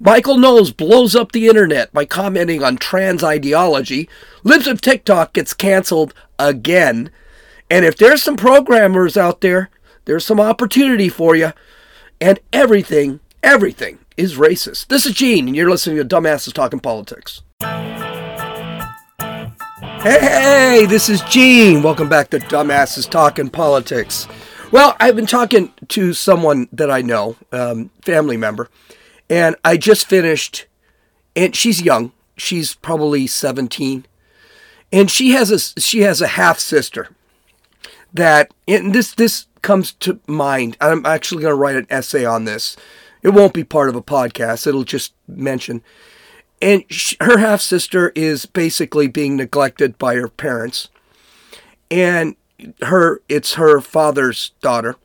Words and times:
Michael 0.00 0.38
Knowles 0.38 0.70
blows 0.70 1.16
up 1.16 1.32
the 1.32 1.48
internet 1.48 1.92
by 1.92 2.04
commenting 2.04 2.62
on 2.62 2.76
trans 2.76 3.24
ideology. 3.24 4.08
Libs 4.44 4.68
of 4.68 4.80
TikTok 4.80 5.32
gets 5.32 5.52
canceled 5.52 6.14
again. 6.38 7.10
And 7.68 7.84
if 7.84 7.96
there's 7.96 8.22
some 8.22 8.36
programmers 8.36 9.16
out 9.16 9.40
there, 9.40 9.70
there's 10.04 10.24
some 10.24 10.38
opportunity 10.38 11.08
for 11.08 11.34
you. 11.34 11.52
And 12.20 12.38
everything, 12.52 13.18
everything 13.42 13.98
is 14.16 14.36
racist. 14.36 14.86
This 14.86 15.04
is 15.04 15.14
Gene, 15.14 15.48
and 15.48 15.56
you're 15.56 15.68
listening 15.68 15.96
to 15.96 16.04
Dumbasses 16.04 16.52
Talking 16.52 16.78
Politics. 16.78 17.42
Hey, 20.00 20.86
this 20.88 21.08
is 21.08 21.22
Gene. 21.22 21.82
Welcome 21.82 22.08
back 22.08 22.30
to 22.30 22.38
Dumbasses 22.38 23.10
Talking 23.10 23.50
Politics. 23.50 24.28
Well, 24.70 24.96
I've 25.00 25.16
been 25.16 25.26
talking 25.26 25.72
to 25.88 26.12
someone 26.12 26.68
that 26.70 26.88
I 26.88 27.02
know, 27.02 27.34
um, 27.50 27.90
family 28.02 28.36
member, 28.36 28.68
and 29.28 29.56
I 29.64 29.76
just 29.76 30.06
finished, 30.06 30.66
and 31.36 31.54
she's 31.54 31.82
young. 31.82 32.12
She's 32.36 32.74
probably 32.74 33.26
17, 33.26 34.06
and 34.92 35.10
she 35.10 35.30
has 35.30 35.50
a 35.50 35.80
she 35.80 36.00
has 36.00 36.20
a 36.20 36.28
half 36.28 36.58
sister 36.58 37.08
that, 38.12 38.52
and 38.66 38.94
this 38.94 39.14
this 39.14 39.46
comes 39.62 39.92
to 39.92 40.20
mind. 40.26 40.76
I'm 40.80 41.04
actually 41.04 41.42
going 41.42 41.52
to 41.52 41.60
write 41.60 41.76
an 41.76 41.86
essay 41.90 42.24
on 42.24 42.44
this. 42.44 42.76
It 43.22 43.30
won't 43.30 43.54
be 43.54 43.64
part 43.64 43.88
of 43.88 43.96
a 43.96 44.02
podcast. 44.02 44.66
It'll 44.66 44.84
just 44.84 45.12
mention. 45.26 45.82
And 46.62 46.84
she, 46.88 47.16
her 47.20 47.38
half 47.38 47.60
sister 47.60 48.12
is 48.14 48.46
basically 48.46 49.08
being 49.08 49.36
neglected 49.36 49.98
by 49.98 50.14
her 50.14 50.28
parents. 50.28 50.88
And 51.90 52.36
her 52.82 53.22
it's 53.28 53.54
her 53.54 53.80
father's 53.80 54.50
daughter. 54.60 54.96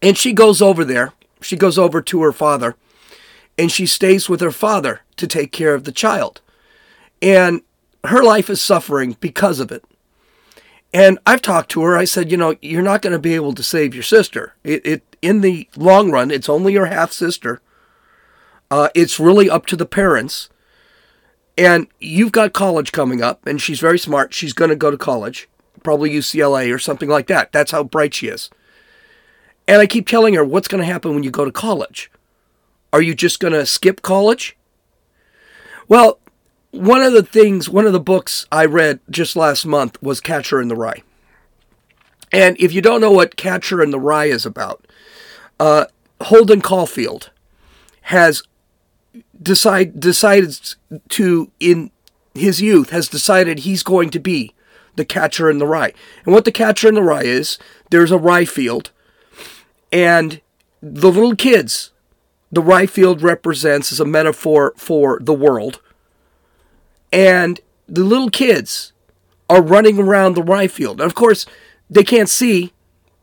And 0.00 0.16
she 0.16 0.32
goes 0.32 0.60
over 0.60 0.84
there. 0.84 1.12
She 1.40 1.56
goes 1.56 1.78
over 1.78 2.00
to 2.02 2.22
her 2.22 2.32
father 2.32 2.76
and 3.58 3.70
she 3.70 3.86
stays 3.86 4.28
with 4.28 4.40
her 4.40 4.50
father 4.50 5.00
to 5.16 5.26
take 5.26 5.52
care 5.52 5.74
of 5.74 5.84
the 5.84 5.92
child. 5.92 6.40
And 7.20 7.62
her 8.04 8.22
life 8.22 8.50
is 8.50 8.60
suffering 8.60 9.16
because 9.20 9.60
of 9.60 9.70
it. 9.70 9.84
And 10.92 11.18
I've 11.24 11.42
talked 11.42 11.70
to 11.70 11.82
her. 11.82 11.96
I 11.96 12.04
said, 12.04 12.30
you 12.30 12.36
know, 12.36 12.56
you're 12.60 12.82
not 12.82 13.00
going 13.00 13.14
to 13.14 13.18
be 13.18 13.34
able 13.34 13.54
to 13.54 13.62
save 13.62 13.94
your 13.94 14.02
sister. 14.02 14.54
It, 14.62 14.84
it 14.84 15.16
in 15.22 15.40
the 15.40 15.68
long 15.76 16.10
run, 16.10 16.30
it's 16.30 16.48
only 16.48 16.72
your 16.72 16.86
half 16.86 17.12
sister. 17.12 17.62
Uh, 18.70 18.88
it's 18.94 19.20
really 19.20 19.48
up 19.48 19.66
to 19.66 19.76
the 19.76 19.86
parents. 19.86 20.50
And 21.56 21.86
you've 22.00 22.32
got 22.32 22.54
college 22.54 22.92
coming 22.92 23.22
up, 23.22 23.46
and 23.46 23.60
she's 23.60 23.80
very 23.80 23.98
smart. 23.98 24.32
She's 24.32 24.54
going 24.54 24.70
to 24.70 24.76
go 24.76 24.90
to 24.90 24.96
college, 24.96 25.48
probably 25.82 26.10
UCLA 26.10 26.74
or 26.74 26.78
something 26.78 27.08
like 27.08 27.26
that. 27.26 27.52
That's 27.52 27.70
how 27.70 27.84
bright 27.84 28.14
she 28.14 28.28
is. 28.28 28.50
And 29.68 29.80
I 29.80 29.86
keep 29.86 30.08
telling 30.08 30.34
her, 30.34 30.44
what's 30.44 30.68
going 30.68 30.80
to 30.80 30.90
happen 30.90 31.14
when 31.14 31.22
you 31.22 31.30
go 31.30 31.44
to 31.44 31.52
college? 31.52 32.10
Are 32.92 33.02
you 33.02 33.14
just 33.14 33.40
going 33.40 33.54
to 33.54 33.66
skip 33.66 34.02
college? 34.02 34.56
Well, 35.88 36.18
one 36.70 37.02
of 37.02 37.12
the 37.12 37.22
things, 37.22 37.68
one 37.68 37.86
of 37.86 37.92
the 37.92 38.00
books 38.00 38.46
I 38.50 38.64
read 38.64 39.00
just 39.10 39.36
last 39.36 39.64
month 39.66 40.02
was 40.02 40.20
Catcher 40.20 40.60
in 40.60 40.68
the 40.68 40.76
Rye. 40.76 41.02
And 42.30 42.56
if 42.58 42.72
you 42.72 42.80
don't 42.80 43.00
know 43.00 43.12
what 43.12 43.36
Catcher 43.36 43.82
in 43.82 43.90
the 43.90 44.00
Rye 44.00 44.26
is 44.26 44.46
about, 44.46 44.86
uh, 45.60 45.86
Holden 46.20 46.62
Caulfield 46.62 47.30
has 48.02 48.42
decide, 49.40 50.00
decided 50.00 50.74
to, 51.10 51.50
in 51.60 51.90
his 52.34 52.62
youth, 52.62 52.90
has 52.90 53.08
decided 53.08 53.60
he's 53.60 53.82
going 53.82 54.10
to 54.10 54.20
be 54.20 54.54
the 54.96 55.04
catcher 55.04 55.50
in 55.50 55.58
the 55.58 55.66
rye. 55.66 55.92
And 56.24 56.34
what 56.34 56.44
the 56.44 56.52
catcher 56.52 56.88
in 56.88 56.94
the 56.94 57.02
rye 57.02 57.22
is, 57.22 57.58
there's 57.90 58.10
a 58.10 58.18
rye 58.18 58.44
field, 58.44 58.90
and 59.90 60.40
the 60.80 61.10
little 61.10 61.36
kids, 61.36 61.91
the 62.52 62.62
rye 62.62 62.86
field 62.86 63.22
represents 63.22 63.90
as 63.90 63.98
a 63.98 64.04
metaphor 64.04 64.74
for 64.76 65.18
the 65.20 65.34
world 65.34 65.80
and 67.12 67.60
the 67.86 68.04
little 68.04 68.30
kids 68.30 68.92
are 69.50 69.62
running 69.62 69.98
around 69.98 70.34
the 70.34 70.42
rye 70.42 70.66
field. 70.66 71.00
And 71.00 71.06
of 71.06 71.14
course, 71.14 71.44
they 71.90 72.02
can't 72.02 72.28
see 72.28 72.72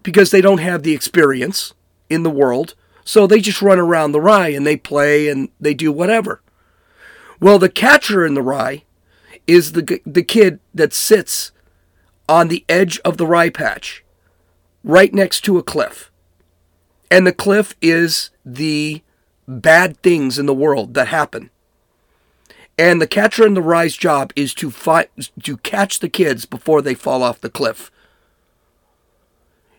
because 0.04 0.30
they 0.30 0.42
don't 0.42 0.60
have 0.60 0.84
the 0.84 0.94
experience 0.94 1.74
in 2.10 2.24
the 2.24 2.30
world. 2.30 2.76
So 3.04 3.26
they 3.26 3.40
just 3.40 3.62
run 3.62 3.80
around 3.80 4.12
the 4.12 4.22
rye 4.22 4.50
and 4.50 4.66
they 4.66 4.78
play 4.78 5.28
and 5.28 5.50
they 5.60 5.74
do 5.74 5.92
whatever. 5.92 6.42
Well, 7.40 7.58
the 7.58 7.70
catcher 7.70 8.26
in 8.26 8.36
the 8.36 8.44
rye 8.44 8.84
is 9.48 9.72
the, 9.72 10.02
the 10.06 10.24
kid 10.24 10.60
that 10.74 10.94
sits 10.94 11.52
on 12.28 12.48
the 12.48 12.64
edge 12.70 13.00
of 13.00 13.18
the 13.18 13.26
rye 13.26 13.50
patch, 13.50 14.04
right 14.84 15.12
next 15.14 15.42
to 15.42 15.58
a 15.58 15.64
cliff. 15.64 16.12
And 17.10 17.26
the 17.26 17.34
cliff 17.34 17.76
is 17.82 18.30
the 18.46 19.02
bad 19.50 19.98
things 20.04 20.38
in 20.38 20.46
the 20.46 20.54
world 20.54 20.94
that 20.94 21.08
happen. 21.08 21.50
And 22.78 23.02
the 23.02 23.08
catcher 23.08 23.46
in 23.46 23.56
the 23.56 23.62
rye's 23.62 23.98
job 23.98 24.32
is 24.36 24.54
to 24.56 24.72
find 24.72 25.08
to 25.44 25.58
catch 25.58 26.00
the 26.00 26.08
kids 26.08 26.46
before 26.46 26.82
they 26.82 26.94
fall 26.94 27.24
off 27.24 27.42
the 27.42 27.50
cliff. 27.50 27.92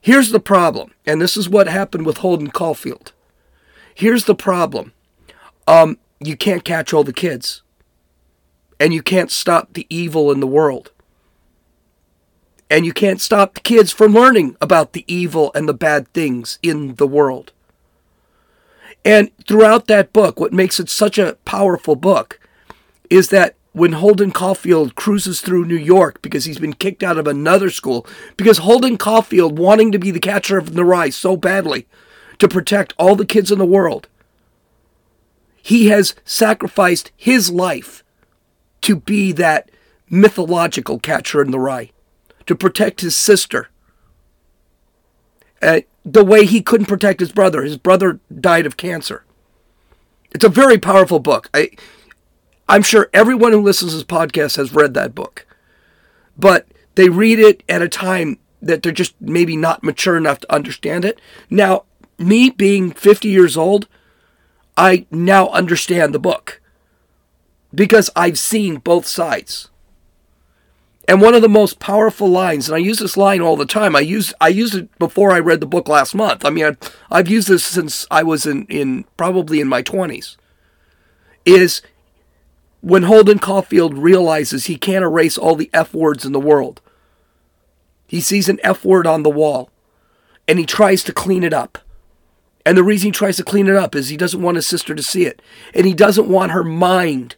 Here's 0.02 0.30
the 0.30 0.40
problem, 0.40 0.92
and 1.06 1.20
this 1.20 1.36
is 1.36 1.48
what 1.48 1.68
happened 1.68 2.04
with 2.04 2.18
Holden 2.18 2.50
Caulfield. 2.50 3.12
Here's 3.94 4.24
the 4.24 4.34
problem. 4.34 4.92
Um, 5.66 5.98
you 6.20 6.36
can't 6.36 6.64
catch 6.64 6.92
all 6.92 7.04
the 7.04 7.12
kids. 7.12 7.62
And 8.78 8.94
you 8.94 9.02
can't 9.02 9.30
stop 9.30 9.74
the 9.74 9.86
evil 9.90 10.32
in 10.32 10.40
the 10.40 10.46
world. 10.46 10.90
And 12.70 12.86
you 12.86 12.92
can't 12.92 13.20
stop 13.20 13.54
the 13.54 13.60
kids 13.60 13.92
from 13.92 14.14
learning 14.14 14.56
about 14.60 14.94
the 14.94 15.04
evil 15.06 15.50
and 15.54 15.68
the 15.68 15.74
bad 15.74 16.08
things 16.14 16.58
in 16.62 16.94
the 16.94 17.06
world. 17.06 17.52
And 19.04 19.30
throughout 19.46 19.86
that 19.86 20.12
book, 20.12 20.38
what 20.38 20.52
makes 20.52 20.78
it 20.78 20.88
such 20.88 21.18
a 21.18 21.36
powerful 21.44 21.96
book 21.96 22.38
is 23.08 23.28
that 23.28 23.56
when 23.72 23.92
Holden 23.92 24.32
Caulfield 24.32 24.94
cruises 24.94 25.40
through 25.40 25.64
New 25.64 25.76
York 25.76 26.20
because 26.22 26.44
he's 26.44 26.58
been 26.58 26.72
kicked 26.72 27.02
out 27.02 27.18
of 27.18 27.26
another 27.26 27.70
school, 27.70 28.06
because 28.36 28.58
Holden 28.58 28.98
Caulfield 28.98 29.58
wanting 29.58 29.92
to 29.92 29.98
be 29.98 30.10
the 30.10 30.20
catcher 30.20 30.58
of 30.58 30.74
the 30.74 30.84
rye 30.84 31.10
so 31.10 31.36
badly 31.36 31.86
to 32.38 32.48
protect 32.48 32.94
all 32.98 33.16
the 33.16 33.26
kids 33.26 33.52
in 33.52 33.58
the 33.58 33.64
world, 33.64 34.08
he 35.62 35.88
has 35.88 36.14
sacrificed 36.24 37.12
his 37.16 37.50
life 37.50 38.02
to 38.82 38.96
be 38.96 39.30
that 39.32 39.70
mythological 40.08 40.98
catcher 40.98 41.40
in 41.42 41.50
the 41.50 41.58
rye, 41.58 41.90
to 42.46 42.56
protect 42.56 43.02
his 43.02 43.16
sister. 43.16 43.68
Uh, 45.62 45.80
the 46.04 46.24
way 46.24 46.46
he 46.46 46.62
couldn't 46.62 46.86
protect 46.86 47.20
his 47.20 47.32
brother. 47.32 47.62
His 47.62 47.76
brother 47.76 48.20
died 48.38 48.66
of 48.66 48.76
cancer. 48.76 49.24
It's 50.32 50.44
a 50.44 50.48
very 50.48 50.78
powerful 50.78 51.18
book. 51.18 51.50
I, 51.52 51.70
I'm 52.68 52.82
sure 52.82 53.10
everyone 53.12 53.52
who 53.52 53.62
listens 53.62 53.92
to 53.92 53.96
this 53.98 54.04
podcast 54.04 54.56
has 54.56 54.72
read 54.72 54.94
that 54.94 55.14
book, 55.14 55.46
but 56.38 56.66
they 56.94 57.08
read 57.08 57.38
it 57.38 57.62
at 57.68 57.82
a 57.82 57.88
time 57.88 58.38
that 58.62 58.82
they're 58.82 58.92
just 58.92 59.20
maybe 59.20 59.56
not 59.56 59.82
mature 59.82 60.16
enough 60.16 60.40
to 60.40 60.52
understand 60.52 61.04
it. 61.04 61.20
Now, 61.48 61.84
me 62.18 62.50
being 62.50 62.92
50 62.92 63.28
years 63.28 63.56
old, 63.56 63.88
I 64.76 65.06
now 65.10 65.48
understand 65.48 66.14
the 66.14 66.18
book 66.18 66.60
because 67.74 68.10
I've 68.14 68.38
seen 68.38 68.76
both 68.76 69.06
sides. 69.06 69.69
And 71.10 71.20
one 71.20 71.34
of 71.34 71.42
the 71.42 71.48
most 71.48 71.80
powerful 71.80 72.28
lines, 72.28 72.68
and 72.68 72.76
I 72.76 72.78
use 72.78 73.00
this 73.00 73.16
line 73.16 73.40
all 73.40 73.56
the 73.56 73.66
time. 73.66 73.96
I 73.96 74.00
used 74.00 74.32
I 74.40 74.46
used 74.46 74.76
it 74.76 74.96
before 74.96 75.32
I 75.32 75.40
read 75.40 75.58
the 75.58 75.66
book 75.66 75.88
last 75.88 76.14
month. 76.14 76.44
I 76.44 76.50
mean, 76.50 76.76
I, 77.10 77.16
have 77.16 77.26
used 77.26 77.48
this 77.48 77.64
since 77.64 78.06
I 78.12 78.22
was 78.22 78.46
in, 78.46 78.64
in 78.66 79.04
probably 79.16 79.60
in 79.60 79.66
my 79.66 79.82
twenties. 79.82 80.36
Is 81.44 81.82
when 82.80 83.02
Holden 83.02 83.40
Caulfield 83.40 83.98
realizes 83.98 84.66
he 84.66 84.76
can't 84.76 85.02
erase 85.02 85.36
all 85.36 85.56
the 85.56 85.68
F 85.74 85.92
words 85.92 86.24
in 86.24 86.30
the 86.30 86.38
world. 86.38 86.80
He 88.06 88.20
sees 88.20 88.48
an 88.48 88.60
F 88.62 88.84
word 88.84 89.04
on 89.08 89.24
the 89.24 89.30
wall 89.30 89.68
and 90.46 90.60
he 90.60 90.64
tries 90.64 91.02
to 91.02 91.12
clean 91.12 91.42
it 91.42 91.52
up. 91.52 91.78
And 92.64 92.78
the 92.78 92.84
reason 92.84 93.08
he 93.08 93.10
tries 93.10 93.36
to 93.38 93.42
clean 93.42 93.66
it 93.66 93.74
up 93.74 93.96
is 93.96 94.10
he 94.10 94.16
doesn't 94.16 94.42
want 94.42 94.58
his 94.58 94.68
sister 94.68 94.94
to 94.94 95.02
see 95.02 95.26
it. 95.26 95.42
And 95.74 95.86
he 95.86 95.92
doesn't 95.92 96.28
want 96.28 96.52
her 96.52 96.62
mind 96.62 97.34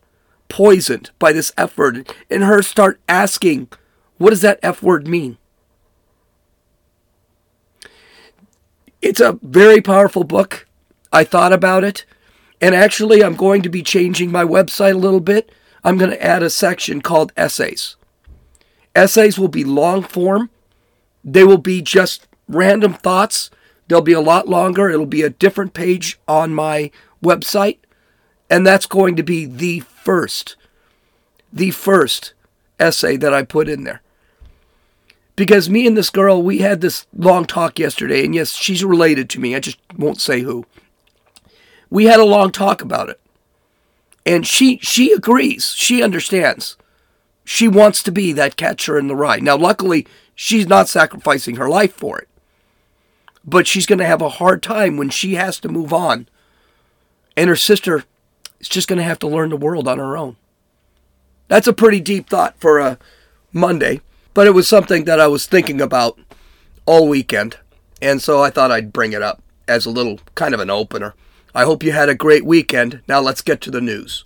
poisoned 0.52 1.10
by 1.18 1.32
this 1.32 1.50
F 1.56 1.78
word 1.78 2.14
and 2.30 2.44
her 2.44 2.60
start 2.60 3.00
asking, 3.08 3.68
what 4.18 4.28
does 4.28 4.42
that 4.42 4.60
F 4.62 4.82
word 4.82 5.08
mean? 5.08 5.38
It's 9.00 9.18
a 9.18 9.38
very 9.40 9.80
powerful 9.80 10.24
book. 10.24 10.68
I 11.10 11.24
thought 11.24 11.54
about 11.54 11.84
it. 11.84 12.04
And 12.60 12.74
actually, 12.74 13.24
I'm 13.24 13.34
going 13.34 13.62
to 13.62 13.70
be 13.70 13.82
changing 13.82 14.30
my 14.30 14.44
website 14.44 14.92
a 14.92 14.98
little 14.98 15.20
bit. 15.20 15.50
I'm 15.82 15.96
going 15.96 16.10
to 16.10 16.22
add 16.22 16.42
a 16.42 16.50
section 16.50 17.00
called 17.00 17.32
essays. 17.34 17.96
Essays 18.94 19.38
will 19.38 19.48
be 19.48 19.64
long 19.64 20.02
form, 20.02 20.50
they 21.24 21.44
will 21.44 21.56
be 21.56 21.80
just 21.80 22.28
random 22.46 22.92
thoughts. 22.92 23.50
They'll 23.88 24.02
be 24.02 24.12
a 24.12 24.20
lot 24.20 24.48
longer. 24.48 24.90
It'll 24.90 25.06
be 25.06 25.22
a 25.22 25.30
different 25.30 25.72
page 25.72 26.18
on 26.28 26.54
my 26.54 26.90
website. 27.22 27.78
And 28.52 28.66
that's 28.66 28.84
going 28.84 29.16
to 29.16 29.22
be 29.22 29.46
the 29.46 29.80
first, 29.80 30.56
the 31.50 31.70
first 31.70 32.34
essay 32.78 33.16
that 33.16 33.32
I 33.32 33.44
put 33.44 33.66
in 33.66 33.84
there. 33.84 34.02
Because 35.36 35.70
me 35.70 35.86
and 35.86 35.96
this 35.96 36.10
girl, 36.10 36.42
we 36.42 36.58
had 36.58 36.82
this 36.82 37.06
long 37.16 37.46
talk 37.46 37.78
yesterday. 37.78 38.26
And 38.26 38.34
yes, 38.34 38.52
she's 38.52 38.84
related 38.84 39.30
to 39.30 39.40
me. 39.40 39.56
I 39.56 39.60
just 39.60 39.78
won't 39.96 40.20
say 40.20 40.40
who 40.40 40.66
we 41.88 42.04
had 42.04 42.20
a 42.20 42.26
long 42.26 42.52
talk 42.52 42.82
about 42.82 43.08
it. 43.08 43.18
And 44.26 44.46
she 44.46 44.78
she 44.82 45.12
agrees. 45.12 45.72
She 45.74 46.02
understands. 46.02 46.76
She 47.44 47.68
wants 47.68 48.02
to 48.02 48.12
be 48.12 48.34
that 48.34 48.58
catcher 48.58 48.98
in 48.98 49.08
the 49.08 49.16
rye. 49.16 49.38
Now, 49.38 49.56
luckily, 49.56 50.06
she's 50.34 50.66
not 50.66 50.90
sacrificing 50.90 51.56
her 51.56 51.70
life 51.70 51.94
for 51.94 52.18
it. 52.18 52.28
But 53.46 53.66
she's 53.66 53.86
going 53.86 53.98
to 53.98 54.04
have 54.04 54.20
a 54.20 54.28
hard 54.28 54.62
time 54.62 54.98
when 54.98 55.08
she 55.08 55.36
has 55.36 55.58
to 55.60 55.70
move 55.70 55.94
on. 55.94 56.28
And 57.34 57.48
her 57.48 57.56
sister 57.56 58.04
is 58.62 58.68
just 58.68 58.88
going 58.88 58.96
to 58.98 59.04
have 59.04 59.18
to 59.18 59.28
learn 59.28 59.50
the 59.50 59.56
world 59.56 59.86
on 59.86 59.98
her 59.98 60.16
own. 60.16 60.36
That's 61.48 61.66
a 61.66 61.74
pretty 61.74 62.00
deep 62.00 62.30
thought 62.30 62.58
for 62.58 62.78
a 62.78 62.98
Monday, 63.52 64.00
but 64.32 64.46
it 64.46 64.54
was 64.54 64.66
something 64.66 65.04
that 65.04 65.20
I 65.20 65.26
was 65.26 65.44
thinking 65.46 65.80
about 65.80 66.18
all 66.86 67.08
weekend. 67.08 67.58
And 68.00 68.22
so 68.22 68.42
I 68.42 68.50
thought 68.50 68.70
I'd 68.70 68.92
bring 68.92 69.12
it 69.12 69.20
up 69.20 69.42
as 69.68 69.84
a 69.84 69.90
little 69.90 70.20
kind 70.34 70.54
of 70.54 70.60
an 70.60 70.70
opener. 70.70 71.14
I 71.54 71.64
hope 71.64 71.82
you 71.82 71.92
had 71.92 72.08
a 72.08 72.14
great 72.14 72.46
weekend. 72.46 73.02
Now 73.06 73.20
let's 73.20 73.42
get 73.42 73.60
to 73.62 73.70
the 73.70 73.80
news. 73.80 74.24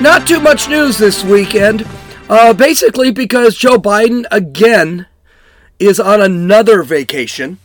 Not 0.00 0.28
too 0.28 0.40
much 0.40 0.68
news 0.68 0.98
this 0.98 1.24
weekend. 1.24 1.86
Uh, 2.28 2.52
basically, 2.52 3.10
because 3.10 3.56
Joe 3.56 3.78
Biden 3.78 4.24
again 4.30 5.06
is 5.78 6.00
on 6.00 6.20
another 6.20 6.82
vacation. 6.82 7.58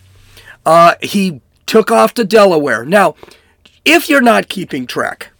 Uh, 0.66 0.96
he 1.02 1.42
took 1.66 1.92
off 1.92 2.14
to 2.16 2.24
Delaware. 2.24 2.86
Now, 2.86 3.16
if 3.86 4.10
you're 4.10 4.22
not 4.22 4.50
keeping 4.50 4.86
track, 4.86 5.32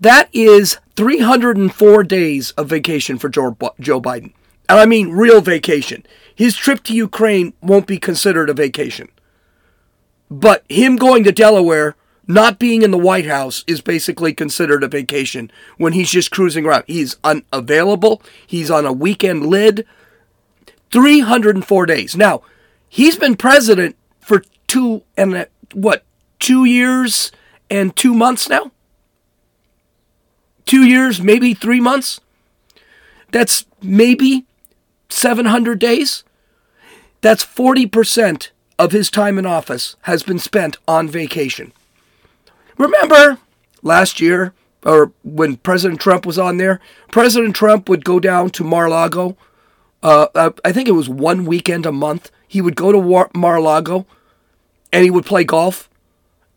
that 0.00 0.28
is 0.32 0.78
304 0.96 2.04
days 2.04 2.50
of 2.52 2.68
vacation 2.68 3.18
for 3.18 3.28
Joe, 3.28 3.56
Joe 3.80 4.00
Biden. 4.00 4.32
And 4.68 4.78
I 4.78 4.86
mean 4.86 5.10
real 5.10 5.40
vacation. 5.40 6.04
His 6.34 6.56
trip 6.56 6.82
to 6.84 6.94
Ukraine 6.94 7.52
won't 7.62 7.86
be 7.86 7.98
considered 7.98 8.50
a 8.50 8.54
vacation. 8.54 9.08
But 10.30 10.64
him 10.68 10.96
going 10.96 11.24
to 11.24 11.32
Delaware 11.32 11.96
not 12.26 12.58
being 12.58 12.82
in 12.82 12.90
the 12.90 12.98
White 12.98 13.26
House 13.26 13.64
is 13.66 13.80
basically 13.80 14.34
considered 14.34 14.84
a 14.84 14.88
vacation 14.88 15.50
when 15.78 15.94
he's 15.94 16.10
just 16.10 16.30
cruising 16.30 16.66
around. 16.66 16.84
He's 16.86 17.16
unavailable. 17.24 18.22
He's 18.46 18.70
on 18.70 18.84
a 18.84 18.92
weekend 18.92 19.46
lid. 19.46 19.86
304 20.90 21.86
days. 21.86 22.16
Now, 22.16 22.42
he's 22.88 23.16
been 23.16 23.36
president 23.36 23.96
for 24.20 24.42
two 24.66 25.02
and 25.16 25.46
what, 25.72 26.04
two 26.38 26.64
years 26.64 27.32
and 27.70 27.94
two 27.94 28.14
months 28.14 28.48
now? 28.48 28.72
Two 30.64 30.84
years, 30.84 31.20
maybe 31.20 31.54
three 31.54 31.80
months? 31.80 32.20
That's 33.30 33.64
maybe 33.82 34.46
700 35.08 35.78
days? 35.78 36.24
That's 37.20 37.44
40% 37.44 38.50
of 38.78 38.92
his 38.92 39.10
time 39.10 39.38
in 39.38 39.46
office 39.46 39.96
has 40.02 40.22
been 40.22 40.38
spent 40.38 40.76
on 40.86 41.08
vacation. 41.08 41.72
Remember 42.76 43.38
last 43.82 44.20
year, 44.20 44.54
or 44.84 45.12
when 45.24 45.56
President 45.56 46.00
Trump 46.00 46.24
was 46.24 46.38
on 46.38 46.58
there, 46.58 46.80
President 47.10 47.56
Trump 47.56 47.88
would 47.88 48.04
go 48.04 48.20
down 48.20 48.50
to 48.50 48.62
Mar-Lago. 48.62 49.30
Uh, 49.30 49.34
uh, 50.02 50.50
I 50.64 50.72
think 50.72 50.88
it 50.88 50.92
was 50.92 51.08
one 51.08 51.44
weekend 51.44 51.86
a 51.86 51.92
month. 51.92 52.30
He 52.46 52.60
would 52.60 52.76
go 52.76 52.92
to 52.92 53.28
Mar-a-Lago 53.34 54.06
and 54.92 55.04
he 55.04 55.10
would 55.10 55.26
play 55.26 55.44
golf, 55.44 55.90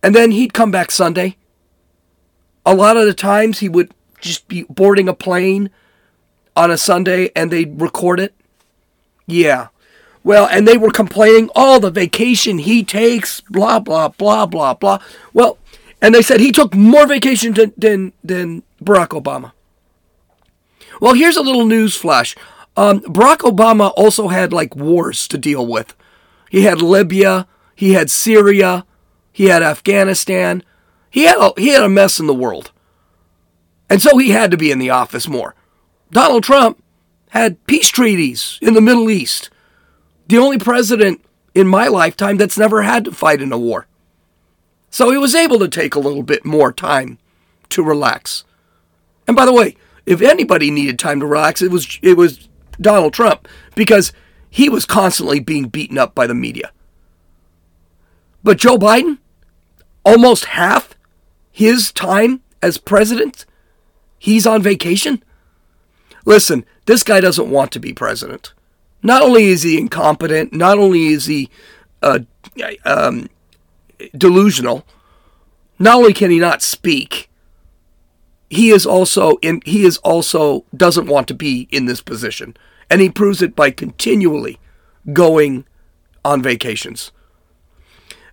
and 0.02 0.16
then 0.16 0.32
he'd 0.32 0.54
come 0.54 0.72
back 0.72 0.90
Sunday. 0.90 1.36
A 2.66 2.74
lot 2.74 2.96
of 2.96 3.06
the 3.06 3.14
times, 3.14 3.60
he 3.60 3.68
would 3.68 3.94
just 4.22 4.48
be 4.48 4.64
boarding 4.70 5.10
a 5.10 5.14
plane 5.14 5.70
on 6.56 6.72
a 6.72 6.78
Sunday, 6.78 7.30
and 7.36 7.52
they'd 7.52 7.82
record 7.82 8.20
it. 8.20 8.34
Yeah. 9.26 9.68
Well, 10.24 10.48
and 10.48 10.68
they 10.68 10.78
were 10.78 10.92
complaining, 10.92 11.50
oh, 11.56 11.80
the 11.80 11.92
vacation 11.92 12.60
he 12.60 12.84
takes, 12.84 13.42
blah, 13.42 13.80
blah, 13.80 14.10
blah, 14.10 14.46
blah, 14.46 14.76
blah. 14.76 15.00
Well, 15.34 15.58
and 16.02 16.14
they 16.14 16.22
said 16.22 16.40
he 16.40 16.52
took 16.52 16.76
more 16.76 17.08
vacation 17.08 17.54
than, 17.54 17.74
than, 17.78 18.14
than 18.24 18.64
Barack 18.84 19.10
Obama. 19.10 19.52
Well, 21.00 21.16
here's 21.16 21.38
a 21.38 21.42
little 21.42 21.66
news 21.66 21.96
flash. 21.96 22.36
Um, 22.78 23.02
Barack 23.02 23.40
Obama 23.40 23.92
also 23.96 24.30
had 24.30 24.54
like 24.54 24.76
wars 24.76 25.28
to 25.28 25.38
deal 25.38 25.66
with. 25.66 25.96
He 26.50 26.64
had 26.64 26.82
Libya, 26.82 27.48
he 27.76 27.94
had 27.94 28.10
Syria, 28.10 28.86
he 29.32 29.46
had 29.46 29.64
Afghanistan. 29.64 30.64
He 31.10 31.24
had 31.24 31.38
a, 31.38 31.52
he 31.58 31.70
had 31.70 31.84
a 31.84 31.90
mess 31.90 32.20
in 32.20 32.28
the 32.28 32.34
world. 32.34 32.72
And 33.90 34.02
so 34.02 34.18
he 34.18 34.30
had 34.30 34.52
to 34.52 34.58
be 34.58 34.72
in 34.72 34.80
the 34.80 34.90
office 34.90 35.28
more. 35.28 35.56
Donald 36.12 36.44
Trump 36.44 36.82
had 37.30 37.66
peace 37.66 37.90
treaties 37.90 38.58
in 38.62 38.74
the 38.74 38.82
Middle 38.82 39.10
East. 39.10 39.50
The 40.28 40.38
only 40.38 40.58
president 40.58 41.24
in 41.54 41.68
my 41.68 41.88
lifetime 41.88 42.38
that's 42.38 42.58
never 42.58 42.84
had 42.84 43.06
to 43.06 43.12
fight 43.12 43.42
in 43.42 43.52
a 43.52 43.58
war. 43.58 43.88
So 44.90 45.12
he 45.12 45.18
was 45.18 45.36
able 45.36 45.60
to 45.60 45.68
take 45.68 45.96
a 45.96 46.00
little 46.00 46.24
bit 46.24 46.46
more 46.46 46.72
time 46.72 47.18
to 47.70 47.84
relax. 47.84 48.44
And 49.28 49.36
by 49.36 49.46
the 49.46 49.54
way, 49.54 49.76
if 50.06 50.22
anybody 50.22 50.72
needed 50.72 51.00
time 51.00 51.20
to 51.20 51.26
relax, 51.26 51.62
it 51.62 51.72
was 51.72 52.00
it 52.02 52.18
was 52.18 52.50
Donald 52.82 53.14
Trump 53.14 53.48
because 53.76 54.12
he 54.50 54.70
was 54.70 54.86
constantly 54.86 55.40
being 55.40 55.70
beaten 55.70 55.98
up 55.98 56.14
by 56.14 56.28
the 56.28 56.34
media. 56.34 56.72
But 58.44 58.58
Joe 58.58 58.78
Biden, 58.78 59.20
almost 60.04 60.46
half 60.46 60.96
his 61.52 61.92
time 61.92 62.42
as 62.62 62.78
president, 62.78 63.46
he's 64.18 64.48
on 64.48 64.62
vacation. 64.62 65.24
Listen, 66.26 66.66
this 66.86 67.04
guy 67.04 67.20
doesn't 67.20 67.50
want 67.50 67.72
to 67.72 67.80
be 67.80 67.94
president. 67.94 68.54
Not 69.04 69.22
only 69.22 69.46
is 69.46 69.64
he 69.64 69.80
incompetent, 69.80 70.54
not 70.54 70.78
only 70.78 71.08
is 71.08 71.26
he 71.26 71.50
uh, 72.02 72.20
um, 72.86 73.30
delusional. 74.16 74.86
Not 75.80 75.96
only 75.98 76.14
can 76.14 76.30
he 76.30 76.40
not 76.40 76.62
speak, 76.62 77.30
he 78.52 78.70
is 78.70 78.86
also 78.86 79.38
in 79.38 79.62
he 79.66 79.86
is 79.86 79.98
also 80.00 80.66
doesn't 80.76 81.08
want 81.08 81.26
to 81.30 81.34
be 81.34 81.70
in 81.72 81.86
this 81.86 82.02
position. 82.02 82.56
And 82.90 83.00
he 83.00 83.10
proves 83.10 83.42
it 83.42 83.56
by 83.56 83.72
continually 83.72 84.60
going 85.14 85.66
on 86.26 86.44
vacations. 86.44 87.14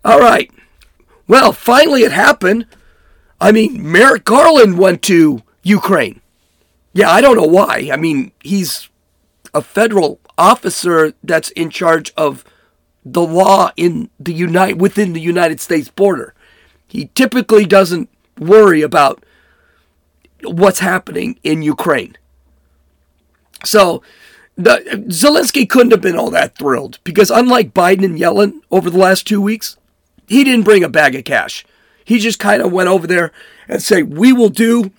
All 0.05 0.19
right. 0.19 0.51
Well, 1.29 1.53
finally 1.53 2.03
it 2.03 2.11
happened. 2.11 2.67
I 3.41 3.53
mean, 3.53 3.93
Merrick 3.93 4.25
Garland 4.25 4.77
went 4.77 5.03
to 5.03 5.45
Ukraine. 5.63 6.21
Yeah, 6.93 7.13
I 7.13 7.21
don't 7.21 7.37
know 7.37 7.45
why. 7.45 7.89
I 7.93 7.97
mean, 7.97 8.33
he's 8.43 8.89
a 9.55 9.63
federal 9.63 10.19
officer 10.37 11.13
that's 11.23 11.51
in 11.51 11.71
charge 11.71 12.13
of 12.17 12.45
the 13.05 13.23
law 13.23 13.71
in 13.77 14.11
the 14.19 14.35
United 14.35 14.81
within 14.81 15.13
the 15.13 15.21
United 15.21 15.61
States 15.61 15.89
border. 15.89 16.35
He 16.89 17.13
typically 17.15 17.67
doesn't 17.67 18.09
worry 18.37 18.83
about 18.83 19.23
what's 20.43 20.81
happening 20.81 21.39
in 21.43 21.63
Ukraine. 21.63 22.17
So 23.65 24.03
the, 24.57 24.83
Zelensky 25.09 25.69
couldn't 25.69 25.93
have 25.93 26.01
been 26.01 26.19
all 26.19 26.31
that 26.31 26.57
thrilled 26.57 26.99
because 27.05 27.31
unlike 27.31 27.75
Biden 27.75 28.05
and 28.05 28.19
Yellen 28.19 28.61
over 28.71 28.91
the 28.91 28.99
last 28.99 29.27
two 29.27 29.41
weeks, 29.41 29.77
he 30.27 30.45
didn't 30.45 30.65
bring 30.65 30.85
a 30.85 30.89
bag 30.89 31.15
of 31.15 31.25
cash. 31.25 31.65
He 32.05 32.19
just 32.19 32.39
kind 32.39 32.63
of 32.63 32.73
went 32.73 32.89
over 32.89 33.07
there 33.07 33.33
and 33.69 33.83
say, 33.83 34.03
"We 34.03 34.33
will 34.33 34.49
do 34.49 34.93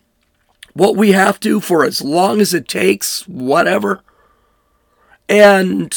what 0.73 0.95
we 0.95 1.11
have 1.11 1.39
to 1.41 1.59
for 1.59 1.83
as 1.83 2.01
long 2.01 2.39
as 2.39 2.53
it 2.53 2.67
takes, 2.67 3.27
whatever." 3.27 4.01
And 5.27 5.95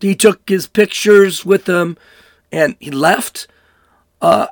he 0.00 0.14
took 0.14 0.48
his 0.48 0.66
pictures 0.66 1.44
with 1.44 1.64
them 1.64 1.96
and 2.52 2.76
he 2.78 2.90
left. 2.90 3.46
Uh, 4.20 4.46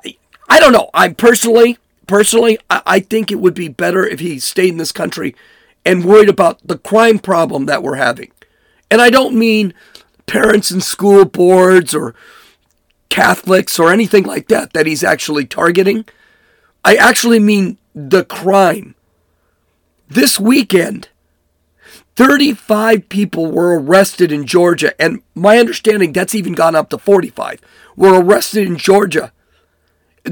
I 0.49 0.59
don't 0.59 0.73
know. 0.73 0.89
I'm 0.93 1.15
personally, 1.15 1.77
personally, 2.07 2.57
I, 2.69 2.81
I 2.85 2.99
think 2.99 3.31
it 3.31 3.39
would 3.39 3.53
be 3.53 3.67
better 3.67 4.05
if 4.05 4.19
he 4.19 4.39
stayed 4.39 4.69
in 4.69 4.77
this 4.77 4.91
country 4.91 5.35
and 5.85 6.05
worried 6.05 6.29
about 6.29 6.65
the 6.65 6.77
crime 6.77 7.19
problem 7.19 7.65
that 7.65 7.83
we're 7.83 7.95
having. 7.95 8.31
And 8.89 9.01
I 9.01 9.09
don't 9.09 9.35
mean 9.35 9.73
parents 10.25 10.71
and 10.71 10.83
school 10.83 11.25
boards 11.25 11.93
or 11.93 12.15
Catholics 13.09 13.79
or 13.79 13.91
anything 13.91 14.23
like 14.23 14.47
that 14.47 14.73
that 14.73 14.85
he's 14.85 15.03
actually 15.03 15.45
targeting. 15.45 16.05
I 16.83 16.95
actually 16.95 17.39
mean 17.39 17.77
the 17.93 18.25
crime. 18.25 18.95
This 20.07 20.39
weekend, 20.39 21.09
35 22.15 23.09
people 23.09 23.51
were 23.51 23.79
arrested 23.79 24.31
in 24.31 24.45
Georgia, 24.45 24.99
and 25.01 25.21
my 25.33 25.57
understanding 25.57 26.13
that's 26.13 26.35
even 26.35 26.53
gone 26.53 26.75
up 26.75 26.89
to 26.89 26.97
45, 26.97 27.59
were 27.95 28.21
arrested 28.21 28.67
in 28.67 28.77
Georgia, 28.77 29.31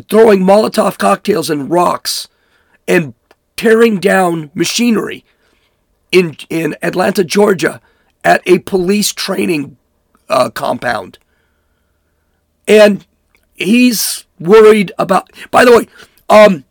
throwing 0.09 0.41
Molotov 0.41 0.97
cocktails 0.97 1.49
and 1.49 1.69
rocks 1.69 2.27
and 2.87 3.13
tearing 3.55 3.99
down 3.99 4.51
machinery 4.53 5.23
in, 6.11 6.37
in 6.49 6.75
Atlanta, 6.81 7.23
Georgia, 7.23 7.81
at 8.23 8.41
a 8.47 8.59
police 8.59 9.13
training 9.13 9.77
uh, 10.29 10.49
compound. 10.49 11.17
And 12.67 13.05
he's 13.55 14.25
worried 14.39 14.91
about, 14.97 15.29
by 15.51 15.65
the 15.65 15.71
way, 15.71 15.87
um, 16.29 16.63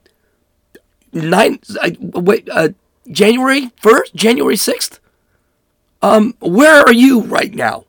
nine, 1.13 1.59
wait, 1.99 2.49
uh, 2.51 2.71
January 3.11 3.71
1st, 3.83 4.15
January 4.15 4.57
6th, 4.57 4.99
um, 6.01 6.35
where 6.41 6.81
are 6.81 6.93
you 6.93 7.21
right 7.23 7.55
now? 7.55 7.85